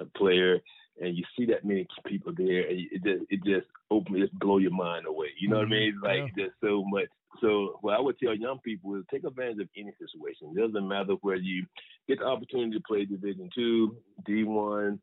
[0.00, 0.58] a player,
[1.00, 4.38] and you see that many people there, and it just it just open it just
[4.38, 5.28] blow your mind away.
[5.40, 5.94] You know what I mean?
[5.94, 7.06] It's like just so much.
[7.40, 10.52] So what I would tell young people is take advantage of any situation.
[10.56, 11.66] It doesn't matter where you
[12.08, 15.00] get the opportunity to play Division two, D one.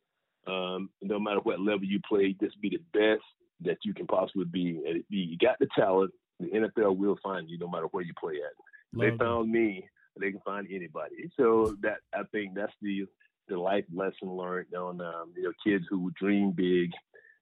[0.47, 3.23] Um, no matter what level you play, just be the best
[3.61, 4.81] that you can possibly be.
[4.87, 8.13] And if you got the talent, the NFL will find you no matter where you
[8.19, 8.97] play at.
[8.97, 9.23] they Love that.
[9.25, 9.87] found me,
[10.19, 11.29] they can find anybody.
[11.37, 13.05] So that I think that's the
[13.49, 16.91] the life lesson learned on um, you know kids who dream big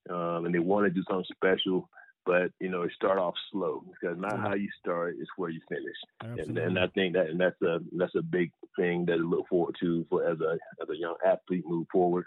[0.10, 1.90] um, and they want to do something special,
[2.26, 5.96] but you know start off slow because not how you start is where you finish.
[6.22, 9.48] And, and I think that and that's a that's a big thing that I look
[9.50, 12.26] forward to for as a as a young athlete move forward.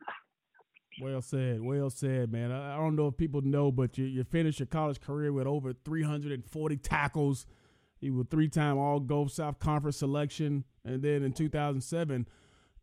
[1.01, 1.63] Well said.
[1.63, 2.53] Well said, man.
[2.53, 5.47] I, I don't know if people know, but you, you finished your college career with
[5.47, 7.47] over 340 tackles.
[8.01, 10.65] You were three time All Gulf South Conference selection.
[10.85, 12.27] And then in 2007,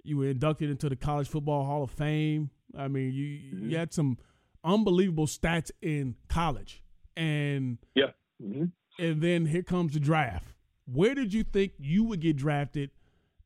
[0.07, 2.49] You were inducted into the College Football Hall of Fame.
[2.77, 3.69] I mean, you Mm-hmm.
[3.69, 4.17] you had some
[4.63, 6.81] unbelievable stats in college,
[7.15, 8.11] and Yeah.
[8.41, 8.65] hmm
[8.99, 10.53] and then here comes the draft.
[10.85, 12.89] Where did you think you would get drafted,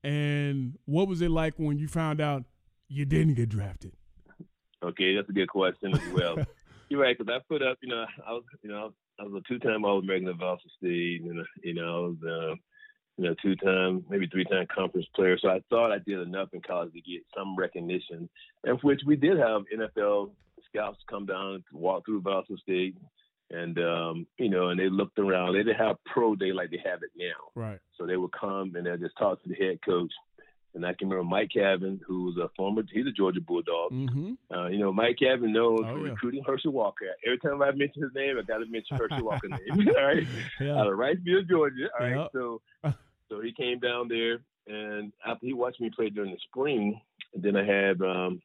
[0.04, 2.44] and what was it like when you found out
[2.88, 3.94] you didn't get drafted?
[4.84, 6.38] Okay, that's a good question as well.
[6.90, 9.48] You're right, because I put up, you know, I was, you know, I was a
[9.48, 12.56] two-time All-American at Valdosta State, and you know, I was, uh,
[13.18, 15.38] you know, two-time, maybe three-time conference player.
[15.38, 18.30] So I thought I did enough in college to get some recognition,
[18.64, 20.32] and which we did have NFL
[20.70, 22.96] scouts come down to walk through Valdosta State,
[23.50, 25.54] and um, you know, and they looked around.
[25.54, 27.62] They didn't have pro day like they have it now.
[27.62, 27.80] Right.
[27.98, 30.12] So they would come and they'd just talk to the head coach.
[30.74, 33.92] And I can remember Mike Cavan, who was a former, he's a Georgia Bulldog.
[33.92, 34.34] Mm-hmm.
[34.56, 36.12] Uh, you know, Mike Cavan knows Oh, yeah.
[36.12, 37.06] recruiting Herschel Walker.
[37.26, 39.88] Every time I mention his name, I got to mention Herschel Walker's name.
[39.98, 40.26] All right,
[40.62, 40.78] Yeah.
[40.80, 41.90] out of Wrightsville, Georgia.
[42.00, 42.30] All right, Yep.
[42.34, 42.62] so
[43.30, 47.00] so he came down there, and after he watched me play during the spring,
[47.34, 48.42] and then I had um,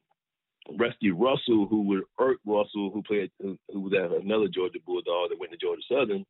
[0.77, 5.29] Rusty Russell, who was Erk Russell, who played, who, who was at another Georgia Bulldog
[5.29, 6.25] that went to Georgia Southern.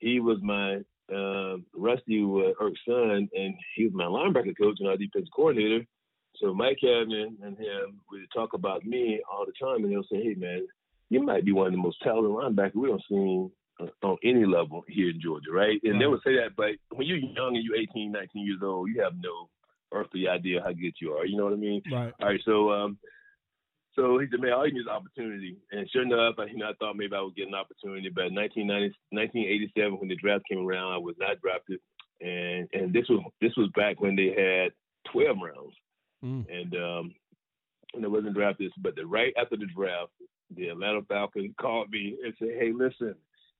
[0.00, 0.80] He was my
[1.14, 5.84] um, Rusty was Erk's son, and he was my linebacker coach and our defensive coordinator.
[6.36, 10.22] So Mike Cavan and him would talk about me all the time, and they'll say,
[10.22, 10.66] "Hey, man,
[11.08, 13.48] you might be one of the most talented linebackers we don't see
[13.80, 17.06] uh, on any level here in Georgia, right?" And they would say that, but when
[17.06, 19.48] you're young and you're 18, 19 years old, you have no
[19.92, 21.24] earthly idea how good you are.
[21.24, 21.82] You know what I mean?
[21.90, 22.12] Right.
[22.20, 22.98] All right, so um,
[23.96, 25.56] so he said, man, all you need is opportunity.
[25.72, 28.08] And sure enough, I, you know, I thought maybe I would get an opportunity.
[28.08, 31.80] But 1990, 1987, when the draft came around, I was not drafted.
[32.20, 34.72] And and this was this was back when they had
[35.12, 35.74] 12 rounds,
[36.24, 36.46] Mm.
[36.48, 37.14] and um,
[37.94, 38.72] and I wasn't drafted.
[38.78, 40.12] But the right after the draft,
[40.54, 43.14] the Atlanta Falcons called me and said, hey, listen.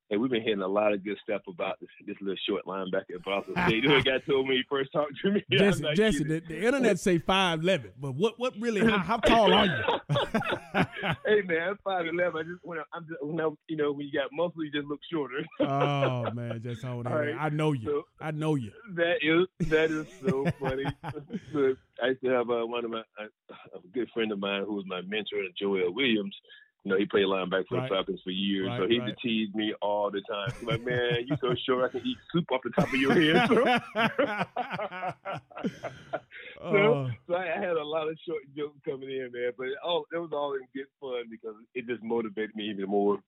[0.09, 3.15] Hey, we've been hearing a lot of good stuff about this, this little short linebacker
[3.15, 3.83] at Valdosta State.
[3.83, 5.43] The guy told me he first talked to me.
[5.51, 8.89] Jessie, Jessie, the, the internet say five eleven, but what what really?
[8.89, 9.83] How, how tall are you?
[11.25, 12.39] hey man, I'm five eleven.
[12.39, 14.71] I just when I, I'm just when I, you know when you got muscle, you
[14.71, 15.43] just look shorter.
[15.59, 17.11] oh man, just hold on.
[17.13, 17.85] Right, I know you.
[17.85, 18.71] so- I know you.
[18.95, 20.85] that is that is so funny.
[21.03, 23.25] But I used to have uh, one of my uh,
[23.75, 26.35] a good friend of mine who was my mentor, Joel Williams.
[26.87, 27.89] You know, he played linebacker for Right.
[27.89, 30.53] the Falcons for years, so Right, he used to tease me all the time.
[30.57, 33.13] He's like, man, you so short, I can eat soup off the top of your
[33.13, 33.49] head.
[36.59, 39.51] Oh, so I, I had a lot of short jokes coming in, man.
[39.57, 43.19] But all it was all in good fun because it just motivated me even more.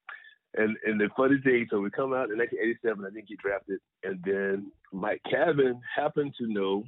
[0.55, 3.79] And and the funny thing, so we come out in 1987, I didn't get drafted,
[4.03, 6.83] and then Mike Cavan happened to know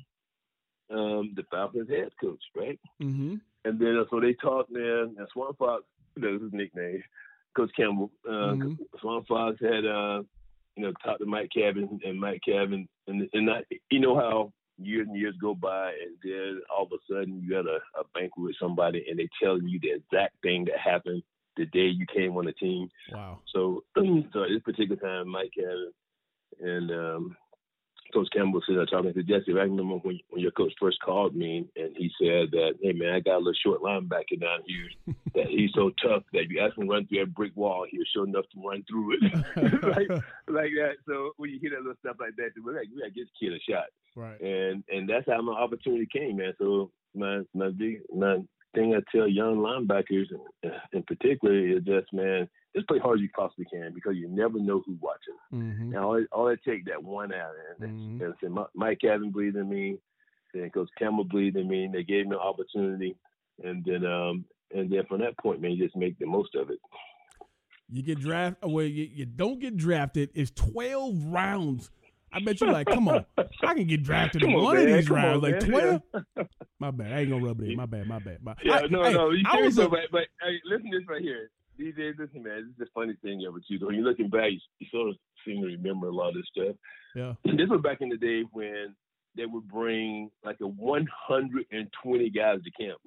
[0.90, 2.80] um, the Falcons head coach, right?
[3.02, 3.36] mm-hmm.
[3.64, 5.16] And then so they talked, man.
[5.20, 5.84] And Swamp Fox,
[6.18, 7.04] that was his nickname,
[7.56, 8.12] Coach Campbell.
[8.28, 8.78] Uh, Mhm.
[9.00, 10.24] Swamp Fox had, uh,
[10.76, 14.54] you know, talked to Mike Cavan, and Mike Cavan, and and I, you know how
[14.78, 18.04] years and years go by, and then all of a sudden you got a, a
[18.14, 21.24] banquet with somebody, and they tell you the exact thing that happened
[21.58, 22.90] the day you came on the team.
[23.12, 23.40] Wow.
[23.48, 25.92] So, so at this particular time, Mike Cavan
[26.60, 27.38] and um,
[28.14, 29.52] Coach Campbell sitting there talking to Jessie.
[29.52, 33.14] I remember when, when your coach first called me and he said that, hey, man,
[33.14, 34.90] I got a little short linebacker down here
[35.36, 37.86] that he's so tough that if you ask him to run through that brick wall,
[37.90, 39.34] he'll sure enough to run through it.
[39.84, 40.10] like,
[40.48, 40.96] like that.
[41.08, 43.26] So when you hear that little stuff like that, we're like, we got to give
[43.26, 43.86] this kid a shot.
[44.16, 44.40] right.
[44.42, 46.54] And and that's how my opportunity came, man.
[46.60, 48.40] So my my big my
[48.74, 53.22] thing I tell young linebackers in, in particular is just man, just play hard as
[53.22, 55.36] you possibly can because you never know who's watching.
[55.54, 55.92] Mm-hmm.
[55.92, 58.26] Now all all it take that one out and, Mhm.
[58.26, 59.98] and, and Mike Cavan believed in me,
[60.54, 63.16] then Coach Campbell believed in me, and they gave me an opportunity,
[63.64, 66.70] and then um and then from that point, man, you just make the most of
[66.70, 66.80] it.
[67.90, 68.72] You get drafted.
[68.72, 70.30] Well, you, you don't get drafted.
[70.34, 71.90] It's twelve rounds.
[72.34, 75.10] I bet you like, come on, I can get drafted in on, one of these
[75.10, 75.44] Come on, rounds.
[75.44, 75.70] like man.
[75.70, 76.02] twelve.
[76.80, 77.12] My bad.
[77.12, 77.76] I ain't gonna rub it in.
[77.76, 78.08] My bad.
[78.08, 78.38] My bad.
[78.42, 79.32] My, Yeah, I, no, no.
[79.32, 81.50] You I was though, a, but, but hey, listen to this right here.
[81.82, 82.58] DJ, listen, man.
[82.64, 83.84] This is the funny thing ever too.
[83.86, 85.16] When you're looking back, you, you sort of
[85.46, 86.76] seem to remember a lot of this stuff.
[87.16, 87.34] yeah.
[87.58, 88.96] This was back in the day when
[89.36, 93.00] they would bring like a 120 guys to camp.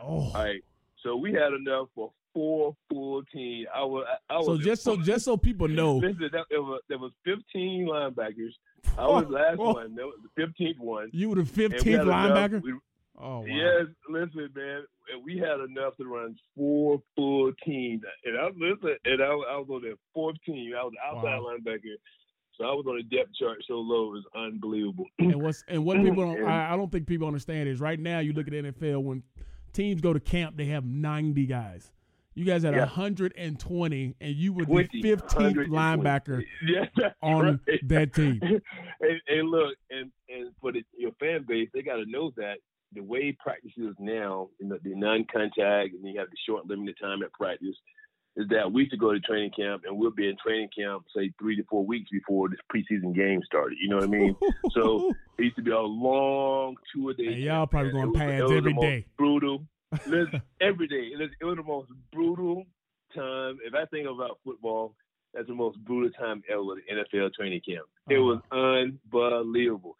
[0.00, 0.06] Oh.
[0.08, 0.62] All right,
[1.02, 3.66] so we had enough for four full team.
[3.74, 6.80] I was, I was So just so just so people know, Listen, that, there, was,
[6.88, 8.52] there was 15 linebackers.
[8.98, 9.74] I was the last Oh.
[9.74, 9.94] one.
[9.96, 11.10] That was the 15th one.
[11.12, 12.62] you were the fifteenth had enough- linebacker.
[12.62, 12.74] we-
[13.22, 13.46] Oh wow.
[13.46, 14.82] Yes, listen, man.
[15.24, 19.66] We had enough to run four full teams, and I listen, and I, I was
[19.68, 20.72] on that fourth team.
[20.78, 21.56] I was outside Wow.
[21.58, 21.94] linebacker,
[22.56, 25.06] so I was on a depth chart so low it was unbelievable.
[25.18, 28.20] And what's and what people don't I, I don't think people understand is right now
[28.20, 29.22] you look at the NFL when
[29.72, 31.90] teams go to camp they have ninety guys.
[32.34, 32.86] You guys had Yeah.
[32.86, 36.86] hundred and twenty, and you were the fifteenth linebacker Yeah,
[37.20, 37.88] on right.
[37.88, 38.38] that team.
[39.00, 42.58] and, and look, and and for the, your fan base, they got to know that
[42.92, 46.96] the way practice is now, you know, the non-contact, and you have the short limited
[47.00, 47.76] time at practice,
[48.36, 51.04] is that we used to go to training camp and we'll be in training camp
[51.16, 53.76] say three to four weeks before this preseason game started.
[53.80, 54.36] You know what I mean?
[54.72, 57.26] so it used to be a long two a day.
[57.26, 59.04] And y'all probably going pads every day.
[59.18, 59.64] Brutal.
[60.60, 61.10] Every day.
[61.12, 62.64] It was the most brutal
[63.14, 63.58] time.
[63.64, 64.94] If I think about football,
[65.34, 66.62] that's the most brutal time ever.
[66.62, 67.86] The NFL training camp.
[68.08, 69.36] It was uh-huh.
[69.38, 69.96] unbelievable.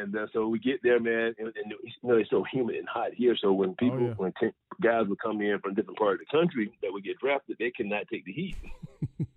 [0.00, 2.88] And uh, so we get there, man, and, and you know it's so humid and
[2.88, 3.36] hot here.
[3.40, 4.14] So when oh, people, oh, yeah.
[4.16, 7.18] when t- guys would come in from different parts of the country that would get
[7.18, 8.56] drafted, they cannot take the heat.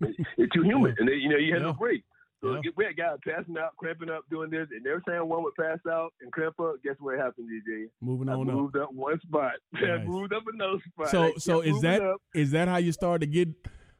[0.00, 1.68] it's too humid, and they, you know you had yeah.
[1.68, 2.04] no break.
[2.40, 2.70] So yeah.
[2.76, 5.78] we had guys passing out, cramping up, doing this, and every time one would pass
[5.88, 7.86] out and cramp up, guess what happened, DJ?
[8.00, 8.88] Moving on I moved up.
[8.88, 9.52] up one spot.
[9.72, 10.06] Nice.
[10.06, 11.10] moved up another spot.
[11.10, 12.20] So, so is that up.
[12.34, 13.48] is that how you start to get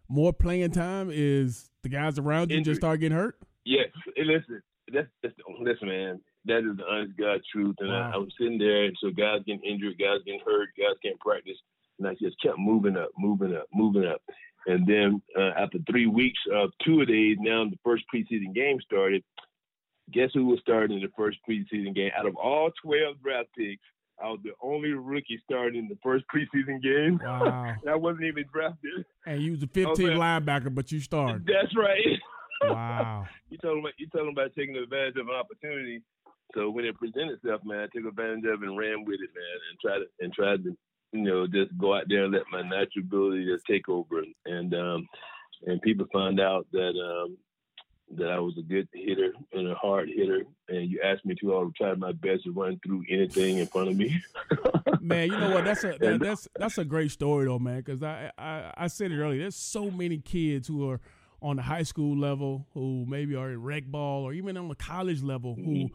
[0.08, 1.10] more playing time?
[1.12, 2.72] Is the guys around you Injury.
[2.72, 3.36] just start getting hurt?
[3.64, 3.88] Yes.
[4.16, 7.76] Hey, listen, that's, that's listen, man that is the honest God truth.
[7.80, 8.11] And wow.
[8.12, 11.18] I, I, was sitting there, and so guys getting injured, guys getting hurt, guys can't
[11.20, 11.59] practice,
[11.99, 14.20] and I just kept moving up, moving up, moving up.
[14.66, 18.78] And then uh, after three weeks of two of days, now the first preseason game
[18.80, 19.24] started.
[20.12, 22.11] Guess who was starting in the first preseason game?
[22.16, 23.82] Out of all 12 draft picks,
[24.22, 27.20] I was the only rookie starting in the first preseason game.
[27.24, 27.74] Wow.
[27.88, 29.05] I wasn't even drafted.
[29.26, 31.47] And you was a 15 linebacker, but you started.
[31.47, 31.99] That's right.
[32.64, 33.26] Wow.
[33.51, 36.01] you told him you him about taking advantage of an opportunity
[36.55, 39.30] so when it presented itself, man, I took advantage of it and ran with it,
[39.34, 40.76] man, and tried to and tried to,
[41.12, 44.22] you know, just go out there and let my natural ability just take over.
[44.46, 45.09] And um,
[45.66, 47.36] and people found out that um,
[48.16, 51.55] that I was a good hitter and a hard hitter, and you asked me to.
[51.55, 54.22] I would try my best to run through anything in front of me.
[55.00, 55.64] man, you know what?
[55.64, 57.78] That's a that, that's that's a great story though, man.
[57.78, 59.40] Because I, I I said it earlier.
[59.40, 61.00] There's so many kids who are
[61.40, 64.74] on the high school level who maybe are in rec ball or even on the
[64.76, 65.86] college level mm-hmm.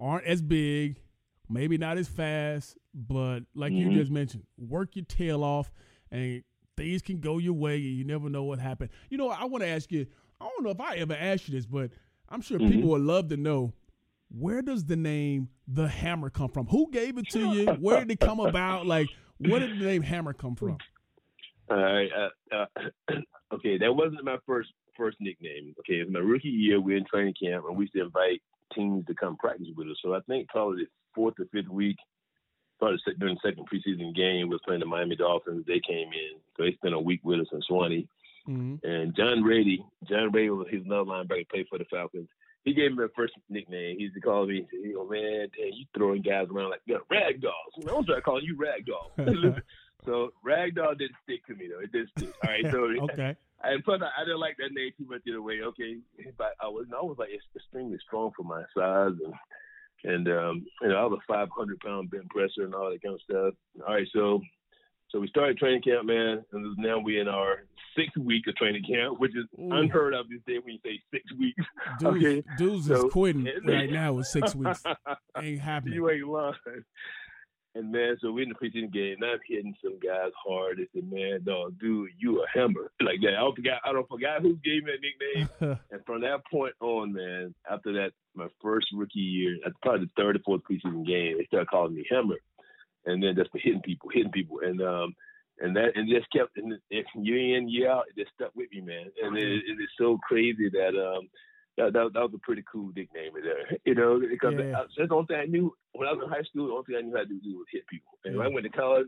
[0.00, 1.00] Aren't as big,
[1.48, 3.90] maybe not as fast, but like mm-hmm.
[3.90, 5.70] you just mentioned, work your tail off
[6.10, 6.42] and
[6.76, 8.90] things can go your way and you never know what happened.
[9.10, 10.06] You know, I want to ask you,
[10.40, 11.90] I don't know if I ever asked you this, but
[12.28, 12.72] I'm sure mm-hmm.
[12.72, 13.72] people would love to know
[14.28, 16.66] where does the name the hammer come from?
[16.66, 17.66] Who gave it to you?
[17.80, 18.86] Where did it come about?
[18.86, 20.78] Like, where did the name hammer come from?
[21.70, 22.08] All right.
[22.52, 23.14] Uh, uh,
[23.54, 25.74] okay, that wasn't my first first nickname.
[25.80, 26.80] Okay, it was my rookie year.
[26.80, 28.42] We are in training camp, and we used to invite
[28.76, 29.96] teams to come practice with us.
[30.02, 31.96] So I think probably the fourth or fifth week,
[32.78, 35.64] probably during the second preseason game, we were playing the Miami Dolphins.
[35.66, 38.06] They came in, so they spent a week with us in Suwanee.
[38.48, 38.86] Mm-hmm.
[38.86, 42.28] And John Rade, John Rade was his another linebacker, played for the Falcons.
[42.64, 43.96] He gave me a first nickname.
[43.96, 46.96] He used to call me, you know, man, damn, you throwing guys around like yeah,
[47.08, 47.74] rag dolls.
[47.78, 49.12] I don't try calling you rag doll.
[50.04, 51.80] so rag doll didn't stick to me though.
[51.80, 52.34] It didn't stick.
[52.44, 53.36] All right, so okay.
[53.62, 55.60] And plus, I, I didn't like that name too much either way.
[55.62, 55.98] Okay,
[56.36, 59.34] but I was I was like extremely strong for my size and
[60.04, 63.14] and um, you know I was a 500 pound bench presser and all that kind
[63.14, 63.54] of stuff.
[63.86, 64.40] All right, so
[65.10, 67.64] so we started training camp, man, and now we in our
[67.96, 69.72] sixth week of training camp, which is Ooh.
[69.72, 71.62] unheard of these days when you say six weeks.
[71.98, 72.42] Dudes, okay?
[72.58, 74.82] dudes so, is quitting right now with six weeks.
[75.40, 75.94] ain't happening.
[75.94, 76.54] You ain't lying.
[77.76, 80.78] And man, so we're in the preseason game, and I'm hitting some guys hard.
[80.78, 83.80] They said, "Man, dog, dude, you a hammer like that." I don't forget.
[83.84, 85.78] I don't forget who gave me that nickname.
[85.90, 90.10] and from that point on, man, after that, my first rookie year, at probably the
[90.16, 92.38] third or fourth preseason game, they started calling me Hammer,
[93.04, 95.14] and then just for hitting people, hitting people, and um,
[95.60, 98.80] and that and just kept and year in year out, it just stuck with me,
[98.80, 99.10] man.
[99.22, 101.28] And it, it is so crazy that um
[101.76, 103.78] that, that, that was a pretty cool nickname there.
[103.84, 104.78] You know, because yeah.
[104.78, 106.66] I, that's the only thing I knew when I was in high school.
[106.66, 108.18] The only thing I knew how to do was hit people.
[108.24, 108.38] And yeah.
[108.38, 109.06] when I went to college,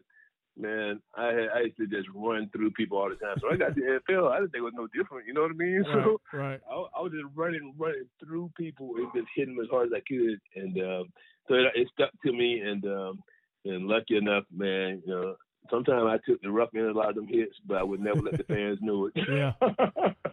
[0.56, 3.36] man, I had, I used to just run through people all the time.
[3.40, 4.30] So I got to the NFL.
[4.30, 5.26] I didn't think it was no different.
[5.26, 5.84] You know what I mean?
[5.88, 6.60] Right, so right.
[6.68, 9.96] I, I, was just running, running through people and just hitting them as hard as
[9.96, 10.38] I could.
[10.54, 11.04] And um,
[11.48, 12.60] so it, it stuck to me.
[12.60, 13.22] And um,
[13.64, 15.36] and lucky enough, man, you know,
[15.70, 18.00] sometimes I took the rough end of a lot of them hits, but I would
[18.00, 19.14] never let the fans know it.
[19.28, 19.52] yeah.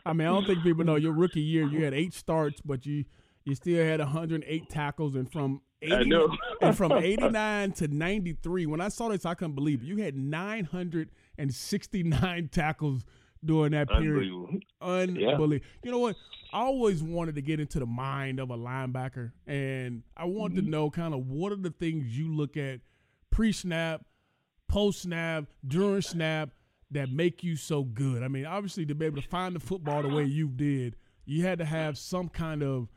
[0.06, 1.68] I mean, I don't think people know your rookie year.
[1.68, 3.06] You had eight starts, but you
[3.46, 6.12] you still had 108 tackles, and from 80,
[6.62, 8.66] and from 89 to 93.
[8.66, 9.86] When I saw this, I couldn't believe it.
[9.86, 13.06] You had 969 tackles
[13.44, 14.32] during that period.
[14.82, 15.54] Unbelievable.
[15.54, 15.60] Yeah.
[15.84, 16.16] You know what?
[16.52, 20.66] I always wanted to get into the mind of a linebacker, and I wanted mm-hmm.
[20.66, 22.80] to know kind of what are the things you look at
[23.30, 24.04] pre-snap
[24.68, 26.50] post snap, during snap
[26.92, 28.24] that make you so good?
[28.24, 30.96] I mean, obviously, to be able to find the football the way you did,
[31.26, 32.88] you had to have some kind of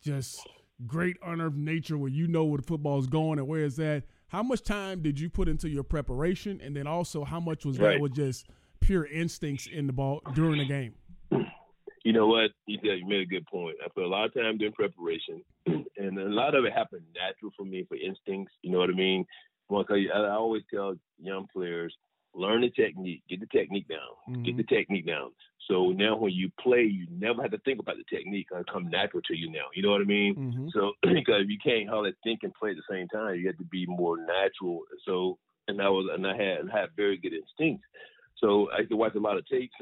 [0.00, 0.46] just
[0.86, 4.04] great unearthed nature where you know where the football is going and where it's at.
[4.28, 7.78] How much time did you put into your preparation, and then also how much was
[7.78, 7.94] right.
[7.94, 8.46] that with just
[8.80, 10.94] pure instincts in the ball during the game?
[12.04, 12.50] You know what?
[12.66, 13.76] You, you made a good point.
[13.80, 17.52] I put a lot of time doing preparation, and a lot of it happened natural
[17.56, 18.52] for me for instincts.
[18.62, 19.24] You know what I mean?
[19.70, 21.94] I, I always tell young players,
[22.34, 23.98] learn the technique, get the technique down,
[24.28, 24.42] mm-hmm.
[24.42, 25.30] get the technique down.
[25.68, 28.48] So now when you play, you never have to think about the technique.
[28.50, 29.66] It'll come natural to you now.
[29.74, 30.34] You know what I mean?
[30.34, 30.68] Mm-hmm.
[30.72, 33.58] So because if you can't hardly think and play at the same time, you have
[33.58, 34.80] to be more natural.
[35.06, 35.38] So
[35.68, 37.86] and I was and I had I had very good instincts.
[38.42, 39.74] So I used to watch a lot of tapes,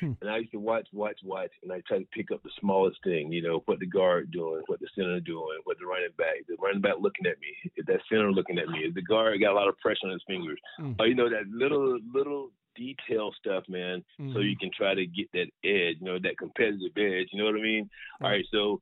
[0.00, 0.12] hmm.
[0.20, 2.98] and I used to watch, watch, watch, and I try to pick up the smallest
[3.02, 3.32] thing.
[3.32, 6.56] You know, what the guard doing, what the center doing, what the running back, the
[6.62, 9.52] running back looking at me, if that center looking at me, if the guard got
[9.52, 10.94] a lot of pressure on his fingers, mm.
[10.98, 14.04] or you know that little little detail stuff, man.
[14.20, 14.32] Mm-hmm.
[14.34, 17.28] So you can try to get that edge, you know, that competitive edge.
[17.32, 17.90] You know what I mean?
[18.20, 18.26] Right.
[18.26, 18.80] All right, so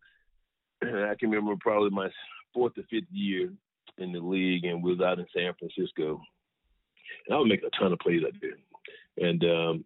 [0.83, 2.09] I can remember probably my
[2.55, 3.51] fourth or fifth year
[3.99, 6.21] in the league, and we was out in San Francisco,
[7.27, 8.59] and I would make a ton of plays out there.
[9.21, 9.85] And um,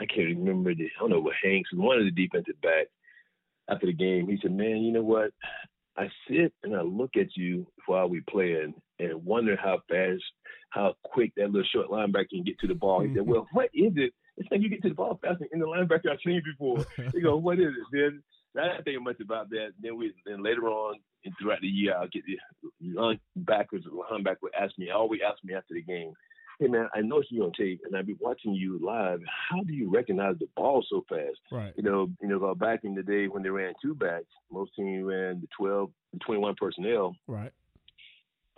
[0.00, 2.90] I can't remember the I don't know what Hanks one of the defensive backs
[3.68, 4.28] after the game.
[4.28, 5.30] He said, "Man, you know what?
[5.96, 10.22] I sit and I look at you while we playing and wonder how fast,
[10.70, 13.16] how quick that little short linebacker can get to the ball." He mm-hmm.
[13.16, 14.12] said, "Well, what is it?
[14.36, 17.20] It's like you get to the ball faster than the linebacker I've seen before." he
[17.20, 18.22] goes, "What is it?" Then
[18.58, 19.72] I didn't think much about that.
[19.80, 20.96] Then we then later on
[21.40, 25.74] throughout the year, I'll get the backwards linebacker would ask me, always ask me after
[25.74, 26.12] the game
[26.58, 29.20] hey man, I know you on tape, and I've been watching you live.
[29.50, 31.38] How do you recognize the ball so fast?
[31.50, 31.72] Right.
[31.76, 35.04] You know, you know, back in the day when they ran two backs, most teams
[35.04, 37.14] ran the 12, the 21 personnel.
[37.26, 37.52] Right.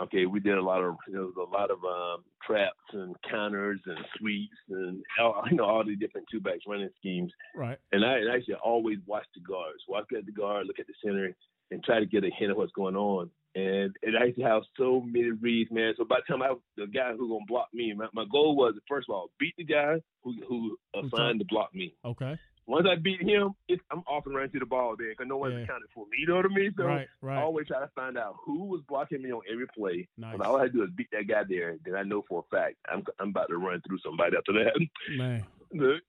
[0.00, 3.80] Okay, we did a lot of you know a lot of um, traps and counters
[3.84, 7.32] and sweeps and all, you know all the different two backs running schemes.
[7.54, 7.78] Right.
[7.90, 10.94] And I and actually always watch the guards, watch at the guard, look at the
[11.04, 11.34] center,
[11.72, 14.44] and try to get a hint of what's going on and it I used to
[14.44, 15.94] have so many reads, man.
[15.96, 18.74] So by the time I the guy who gonna block me, my, my goal was
[18.88, 21.94] first of all beat the guy who who assigned to block me.
[22.04, 22.38] Okay.
[22.66, 23.54] Once I beat him,
[23.90, 25.62] I'm off and running to the ball there because no one's yeah.
[25.62, 26.18] accounted for me.
[26.20, 26.74] You know what I mean?
[26.76, 27.38] So right, right.
[27.38, 30.06] I always try to find out who was blocking me on every play.
[30.18, 30.34] Nice.
[30.34, 31.76] And all I had to do is beat that guy there.
[31.82, 34.86] Then I know for a fact I'm I'm about to run through somebody after that.
[35.16, 35.46] Man.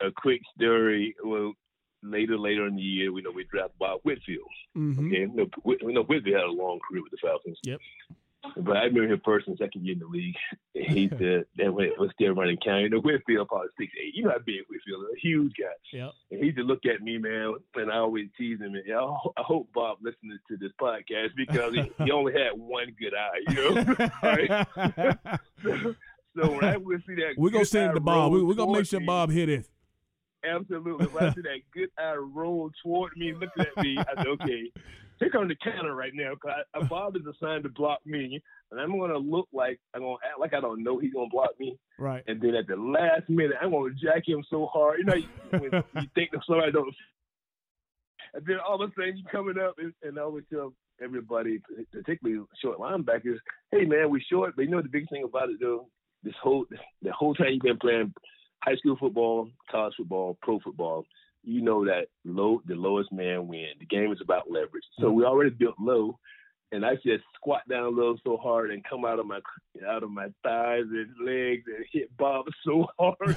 [0.00, 1.14] a quick story.
[1.22, 1.52] Well,
[2.02, 4.48] later, later in the year, we know we drafted Bob Whitfield.
[4.76, 5.06] Mm-hmm.
[5.06, 5.26] Okay,
[5.64, 7.58] we know, Whitfield had a long career with the Falcons.
[7.64, 7.80] Yep.
[8.56, 10.36] But I remember him first and second year in the league.
[10.72, 12.84] He said that when it was still running county.
[12.84, 14.14] You know, Whitfield probably six eight.
[14.14, 15.66] You know how big Whitfield is, a huge guy.
[15.92, 16.10] Yep.
[16.30, 18.74] And he just look at me, man, and I always tease him.
[18.74, 23.14] And I hope Bob listens to this podcast because he, he only had one good
[23.14, 23.40] eye.
[23.48, 25.18] You know.
[25.62, 25.94] so,
[26.36, 28.32] so when I would see that, we're gonna send it to Bob.
[28.32, 29.68] We're gonna make sure Bob hit it.
[30.44, 31.06] Absolutely.
[31.06, 34.70] When I see that good eye roll toward me, looking at me, I said, okay,
[35.18, 36.34] here comes the counter right now.
[36.40, 40.02] Cause I, Bob is assigned to block me, and I'm going to look like I'm
[40.02, 41.76] going to act like I don't know he's going to block me.
[41.98, 42.22] Right.
[42.26, 44.98] And then at the last minute, I'm going to jack him so hard.
[44.98, 45.14] You know,
[45.50, 45.62] when
[46.02, 46.94] you think that somebody don't.
[48.34, 51.60] And then all of a sudden, you coming up, and, and I always tell everybody,
[51.90, 53.38] particularly short linebackers,
[53.72, 55.88] hey man, we short, but you know the big thing about it though,
[56.22, 56.66] this whole
[57.00, 58.12] the whole time you've been playing
[58.60, 61.04] high school football, college football, pro football,
[61.44, 63.68] you know that low the lowest man win.
[63.78, 64.84] The game is about leverage.
[64.98, 65.16] So mm-hmm.
[65.16, 66.18] we already built low,
[66.72, 69.40] and I just squat down low so hard and come out of my
[69.88, 73.36] out of my thighs and legs and hit Bob so hard.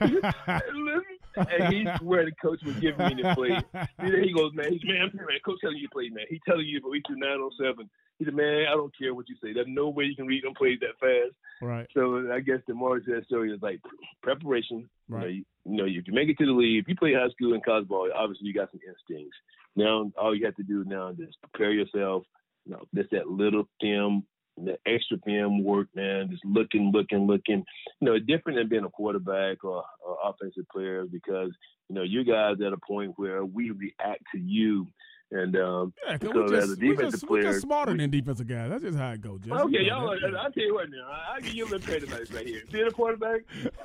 [1.36, 3.58] and he swear the coach was giving me the play.
[4.02, 6.26] He goes, man, he's man, man, coach telling you to play, man.
[6.28, 7.88] He telling you, but we do nine on seven.
[8.18, 9.52] He said, man, I don't care what you say.
[9.52, 11.34] There's no way you can read them plays that fast.
[11.60, 11.86] Right.
[11.94, 13.80] So I guess the more to that story is like
[14.22, 14.88] preparation.
[15.08, 15.26] Right.
[15.26, 17.14] You know, you, you know, if you make it to the league, if you play
[17.14, 19.36] high school and college ball, obviously you got some instincts.
[19.74, 22.24] Now all you have to do now is prepare yourself.
[22.66, 24.24] You know, just that little film,
[24.56, 26.28] the extra film work, man.
[26.30, 27.64] Just looking, looking, looking.
[28.00, 31.50] You know, different than being a quarterback or, or offensive player because
[31.88, 34.86] you know you guys at a point where we react to you
[35.34, 38.10] and um, yeah, so we just, as a defensive just, player, just smarter we, than
[38.10, 38.70] defensive guys.
[38.70, 39.40] That's just how it goes.
[39.40, 40.08] Just, okay, y'all.
[40.10, 40.18] I
[40.50, 41.10] tell you what now.
[41.10, 42.62] I, give you a little credit advice right here.
[42.70, 43.40] See the quarterback.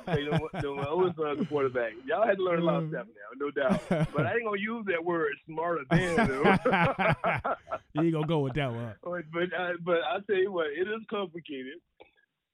[0.06, 1.94] hey, you know, the, my oldest son's a quarterback.
[2.06, 3.82] Y'all had to learn a lot of stuff now, no doubt.
[4.14, 5.98] But I ain't gonna use that word smarter than.
[7.94, 8.94] you ain't gonna go with that one.
[9.02, 11.82] But but, uh, but I tell you what, it is complicated.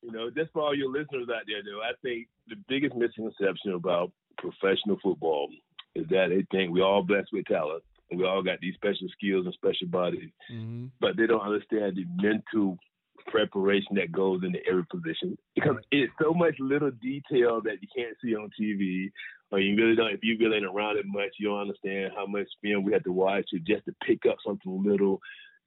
[0.01, 3.73] You know, just for all your listeners out there, though, I think the biggest misconception
[3.75, 5.51] about professional football
[5.95, 9.09] is that they think we all blessed with talent and we all got these special
[9.13, 10.87] skills and special bodies, mm-hmm.
[11.01, 12.79] but they don't understand the mental
[13.27, 18.17] preparation that goes into every position because it's so much little detail that you can't
[18.23, 19.11] see on TV,
[19.51, 20.13] or you really don't.
[20.13, 23.05] If you really ain't around it much, you don't understand how much film we have
[23.05, 25.21] to watch to just to pick up something little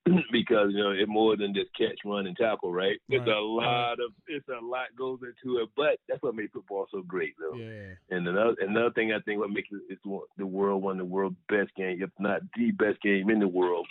[0.32, 3.00] because you know it's more than just catch, run, and tackle, right?
[3.10, 3.20] right.
[3.20, 6.88] It's a lot of it's a lot goes into it, but that's what makes football
[6.92, 7.58] so great, though.
[7.58, 7.94] Yeah.
[8.10, 10.02] And another another thing I think what makes it, it's
[10.38, 13.48] the world one of the world's best game, if not the best game in the
[13.48, 13.88] world,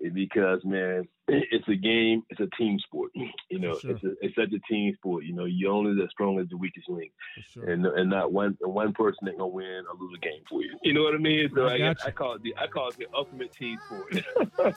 [0.00, 2.22] is because man, it's a game.
[2.30, 3.12] It's a team sport.
[3.50, 3.92] You know, sure.
[3.92, 5.24] it's a, it's such a team sport.
[5.24, 7.10] You know, you're only as strong as the weakest link,
[7.50, 7.64] sure.
[7.64, 10.76] and and not one one person ain't gonna win or lose a game for you.
[10.82, 11.50] You know what I mean?
[11.54, 12.04] So I I, guess.
[12.04, 14.74] I call it the I call it the ultimate team sport.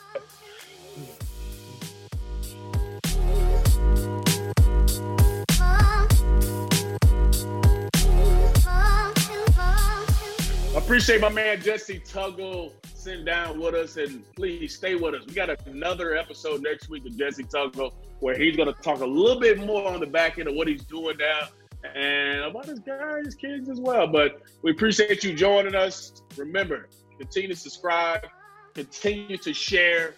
[10.76, 15.24] Appreciate my man Jessie Tuggle sitting down with us, and please stay with us.
[15.26, 19.06] We got another episode next week with Jessie Tuggle where he's going to talk a
[19.06, 21.48] little bit more on the back end of what he's doing now
[21.94, 24.06] and about his guys, his kids as well.
[24.06, 26.22] But we appreciate you joining us.
[26.36, 26.88] Remember,
[27.18, 28.26] continue to subscribe,
[28.74, 30.14] continue to share.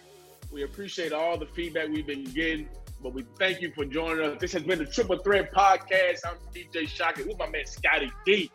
[0.51, 2.69] We appreciate all the feedback we've been getting.
[3.01, 4.37] But we thank you for joining us.
[4.39, 6.21] This has been the Triple Threat Podcast.
[6.25, 8.49] I'm DJ Shockley with my man Scotty D.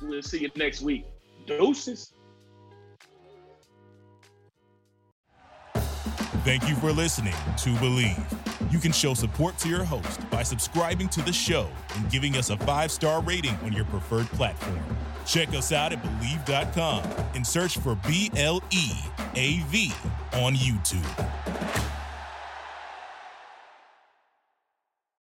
[0.00, 1.04] We'll see you next week.
[1.46, 2.12] Deuces.
[6.44, 8.72] Thank you for listening to Bleav.
[8.72, 12.48] You can show support to your host by subscribing to the show and giving us
[12.50, 14.80] a five star rating on your preferred platform.
[15.26, 17.02] Check us out at Bleav.com
[17.34, 18.92] and search for B L E
[19.34, 19.92] A V
[20.32, 21.39] on YouTube.